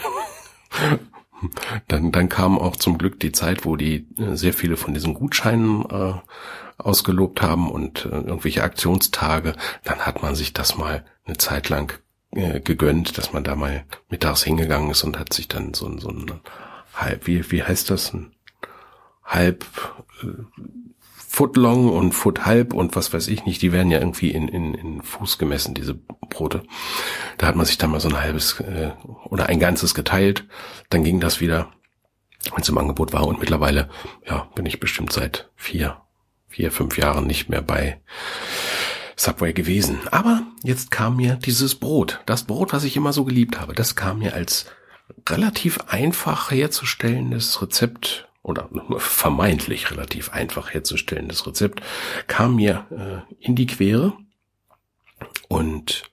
dann, 1.90 2.14
dann 2.14 2.30
kam 2.30 2.58
auch 2.58 2.78
zum 2.78 2.98
Glück 2.98 3.20
die 3.20 3.34
Zeit, 3.34 3.66
wo 3.66 3.76
die 3.76 4.08
äh, 4.18 4.36
sehr 4.36 4.54
viele 4.54 4.78
von 4.78 4.94
diesen 4.94 5.14
Gutscheinen 5.14 5.84
äh, 5.90 6.14
ausgelobt 6.78 7.42
haben 7.42 7.70
und 7.70 8.06
äh, 8.06 8.10
irgendwelche 8.10 8.64
Aktionstage. 8.64 9.54
Dann 9.84 10.00
hat 10.00 10.22
man 10.22 10.34
sich 10.34 10.54
das 10.54 10.78
mal 10.78 11.04
eine 11.26 11.36
Zeit 11.36 11.68
lang 11.68 12.00
äh, 12.32 12.62
gegönnt, 12.62 13.18
dass 13.18 13.34
man 13.34 13.44
da 13.44 13.58
mal 13.58 13.84
mittags 14.10 14.44
hingegangen 14.44 14.92
ist 14.92 15.04
und 15.04 15.20
hat 15.20 15.34
sich 15.34 15.50
dann 15.50 15.74
so, 15.74 16.00
so 16.00 16.08
ein 16.08 16.40
wie, 17.22 17.50
wie 17.52 17.64
heißt 17.64 17.90
das? 17.90 18.14
Ein 18.14 18.32
halb 19.30 19.66
äh, 20.22 20.28
Foot 21.32 21.56
long 21.56 21.90
und 21.90 22.12
Foot 22.12 22.46
halb 22.46 22.74
und 22.74 22.96
was 22.96 23.14
weiß 23.14 23.28
ich 23.30 23.46
nicht, 23.46 23.62
die 23.62 23.72
werden 23.72 23.92
ja 23.92 24.00
irgendwie 24.00 24.32
in, 24.32 24.48
in, 24.48 24.74
in 24.74 25.02
Fuß 25.02 25.38
gemessen, 25.38 25.76
diese 25.76 25.94
Brote. 25.94 26.64
Da 27.38 27.48
hat 27.48 27.56
man 27.56 27.66
sich 27.66 27.78
dann 27.78 27.92
mal 27.92 28.00
so 28.00 28.10
ein 28.10 28.20
halbes 28.20 28.60
äh, 28.60 28.92
oder 29.30 29.46
ein 29.46 29.60
ganzes 29.60 29.94
geteilt. 29.94 30.46
Dann 30.90 31.04
ging 31.04 31.20
das 31.20 31.40
wieder, 31.40 31.72
wenn 32.52 32.62
es 32.62 32.68
im 32.68 32.78
Angebot 32.78 33.14
war. 33.14 33.28
Und 33.28 33.40
mittlerweile, 33.40 33.90
ja, 34.28 34.50
bin 34.56 34.66
ich 34.66 34.80
bestimmt 34.80 35.14
seit 35.14 35.50
vier, 35.56 36.02
vier, 36.48 36.72
fünf 36.72 36.98
Jahren 36.98 37.28
nicht 37.28 37.48
mehr 37.48 37.62
bei 37.62 38.02
Subway 39.16 39.54
gewesen. 39.54 40.00
Aber 40.12 40.42
jetzt 40.64 40.90
kam 40.90 41.18
mir 41.18 41.36
dieses 41.36 41.76
Brot, 41.76 42.22
das 42.26 42.44
Brot, 42.44 42.74
was 42.74 42.84
ich 42.84 42.98
immer 42.98 43.14
so 43.14 43.24
geliebt 43.24 43.60
habe, 43.60 43.74
das 43.76 43.96
kam 43.96 44.20
mir 44.20 44.34
als 44.34 44.66
relativ 45.28 45.80
einfach 45.88 46.52
herzustellendes 46.52 47.62
Rezept 47.62 48.29
oder 48.50 48.70
vermeintlich 48.98 49.92
relativ 49.92 50.32
einfach 50.32 50.74
herzustellendes 50.74 51.46
Rezept 51.46 51.82
kam 52.28 52.56
mir 52.56 52.88
äh, 52.92 53.46
in 53.46 53.56
die 53.56 53.68
Quere. 53.68 54.14
Und 55.48 56.12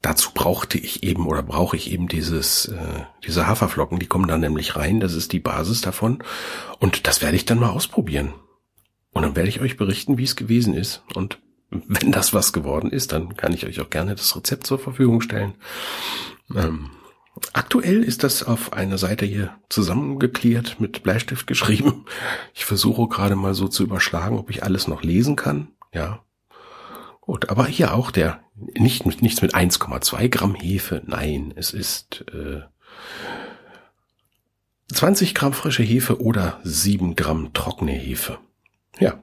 dazu 0.00 0.30
brauchte 0.32 0.78
ich 0.78 1.02
eben 1.02 1.26
oder 1.26 1.42
brauche 1.42 1.76
ich 1.76 1.90
eben 1.90 2.08
dieses 2.08 2.66
äh, 2.66 3.04
diese 3.26 3.46
Haferflocken, 3.46 3.98
die 3.98 4.06
kommen 4.06 4.28
dann 4.28 4.40
nämlich 4.40 4.76
rein, 4.76 4.98
das 4.98 5.14
ist 5.14 5.32
die 5.32 5.40
Basis 5.40 5.82
davon. 5.82 6.24
Und 6.78 7.06
das 7.06 7.20
werde 7.20 7.36
ich 7.36 7.44
dann 7.44 7.60
mal 7.60 7.70
ausprobieren. 7.70 8.32
Und 9.12 9.22
dann 9.22 9.36
werde 9.36 9.50
ich 9.50 9.60
euch 9.60 9.76
berichten, 9.76 10.16
wie 10.16 10.24
es 10.24 10.36
gewesen 10.36 10.74
ist. 10.74 11.02
Und 11.14 11.38
wenn 11.70 12.12
das 12.12 12.32
was 12.32 12.52
geworden 12.54 12.90
ist, 12.90 13.12
dann 13.12 13.36
kann 13.36 13.52
ich 13.52 13.66
euch 13.66 13.80
auch 13.80 13.90
gerne 13.90 14.14
das 14.14 14.34
Rezept 14.34 14.66
zur 14.66 14.78
Verfügung 14.78 15.20
stellen. 15.20 15.54
Ähm, 16.54 16.90
Aktuell 17.52 18.02
ist 18.02 18.22
das 18.22 18.42
auf 18.42 18.72
einer 18.72 18.98
Seite 18.98 19.26
hier 19.26 19.54
zusammengeklärt 19.68 20.80
mit 20.80 21.02
Bleistift 21.02 21.46
geschrieben. 21.46 22.06
Ich 22.54 22.64
versuche 22.64 23.08
gerade 23.08 23.36
mal 23.36 23.54
so 23.54 23.68
zu 23.68 23.82
überschlagen, 23.82 24.38
ob 24.38 24.50
ich 24.50 24.62
alles 24.62 24.88
noch 24.88 25.02
lesen 25.02 25.36
kann. 25.36 25.68
Ja. 25.92 26.24
Gut, 27.20 27.50
aber 27.50 27.66
hier 27.66 27.94
auch 27.94 28.10
der, 28.10 28.40
nicht 28.54 29.06
mit, 29.06 29.22
nichts 29.22 29.42
mit 29.42 29.54
1,2 29.54 30.28
Gramm 30.28 30.54
Hefe. 30.54 31.02
Nein, 31.06 31.52
es 31.56 31.72
ist 31.72 32.24
äh, 32.32 32.62
20 34.92 35.34
Gramm 35.34 35.52
frische 35.52 35.82
Hefe 35.82 36.20
oder 36.20 36.60
7 36.64 37.16
Gramm 37.16 37.52
trockene 37.52 37.92
Hefe. 37.92 38.38
Ja. 38.98 39.22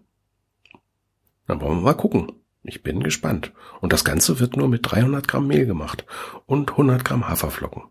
Dann 1.47 1.61
wollen 1.61 1.79
wir 1.79 1.83
mal 1.83 1.93
gucken. 1.93 2.31
Ich 2.63 2.83
bin 2.83 3.01
gespannt. 3.01 3.53
Und 3.81 3.93
das 3.93 4.03
Ganze 4.03 4.39
wird 4.39 4.55
nur 4.55 4.67
mit 4.67 4.89
300 4.89 5.27
Gramm 5.27 5.47
Mehl 5.47 5.65
gemacht 5.65 6.05
und 6.45 6.71
100 6.71 7.03
Gramm 7.03 7.27
Haferflocken. 7.27 7.83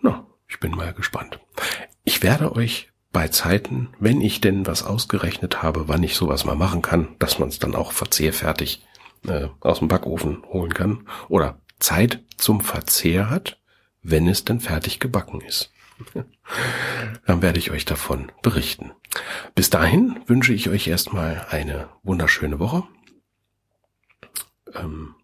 Na, 0.00 0.26
ich 0.48 0.60
bin 0.60 0.72
mal 0.72 0.92
gespannt. 0.92 1.40
Ich 2.04 2.22
werde 2.22 2.54
euch 2.54 2.90
bei 3.12 3.28
Zeiten, 3.28 3.90
wenn 3.98 4.20
ich 4.20 4.40
denn 4.40 4.66
was 4.66 4.82
ausgerechnet 4.82 5.62
habe, 5.62 5.88
wann 5.88 6.02
ich 6.02 6.16
sowas 6.16 6.44
mal 6.44 6.56
machen 6.56 6.82
kann, 6.82 7.14
dass 7.18 7.38
man 7.38 7.48
es 7.48 7.58
dann 7.58 7.74
auch 7.74 7.92
verzehrfertig 7.92 8.84
äh, 9.26 9.48
aus 9.60 9.78
dem 9.78 9.88
Backofen 9.88 10.42
holen 10.46 10.74
kann 10.74 11.08
oder 11.28 11.60
Zeit 11.78 12.22
zum 12.36 12.60
Verzehr 12.60 13.30
hat, 13.30 13.60
wenn 14.02 14.28
es 14.28 14.44
denn 14.44 14.60
fertig 14.60 15.00
gebacken 15.00 15.40
ist. 15.40 15.72
Dann 17.26 17.40
werde 17.40 17.58
ich 17.58 17.70
euch 17.70 17.84
davon 17.84 18.32
berichten. 18.42 18.92
Bis 19.54 19.70
dahin 19.70 20.20
wünsche 20.26 20.52
ich 20.52 20.68
euch 20.68 20.88
erstmal 20.88 21.46
eine 21.50 21.88
wunderschöne 22.02 22.58
Woche. 22.58 22.82
Ähm, 24.74 25.14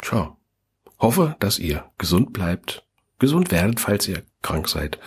tja, 0.00 0.36
hoffe, 0.98 1.36
dass 1.40 1.58
ihr 1.58 1.90
gesund 1.98 2.32
bleibt 2.32 2.86
gesund 3.22 3.50
werdet, 3.50 3.80
falls 3.80 4.06
ihr 4.06 4.22
krank 4.42 4.68
seid. 4.68 4.98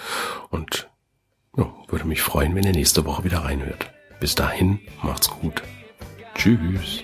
Und 0.50 0.90
ja, 1.56 1.72
würde 1.88 2.06
mich 2.06 2.22
freuen, 2.24 2.56
wenn 2.56 2.64
ihr 2.66 2.72
nächste 2.72 3.06
Woche 3.06 3.24
wieder 3.24 3.40
reinhört. 3.40 3.92
Bis 4.20 4.34
dahin, 4.34 4.80
macht's 5.04 5.30
gut. 5.30 5.62
Tschüss. 6.34 7.04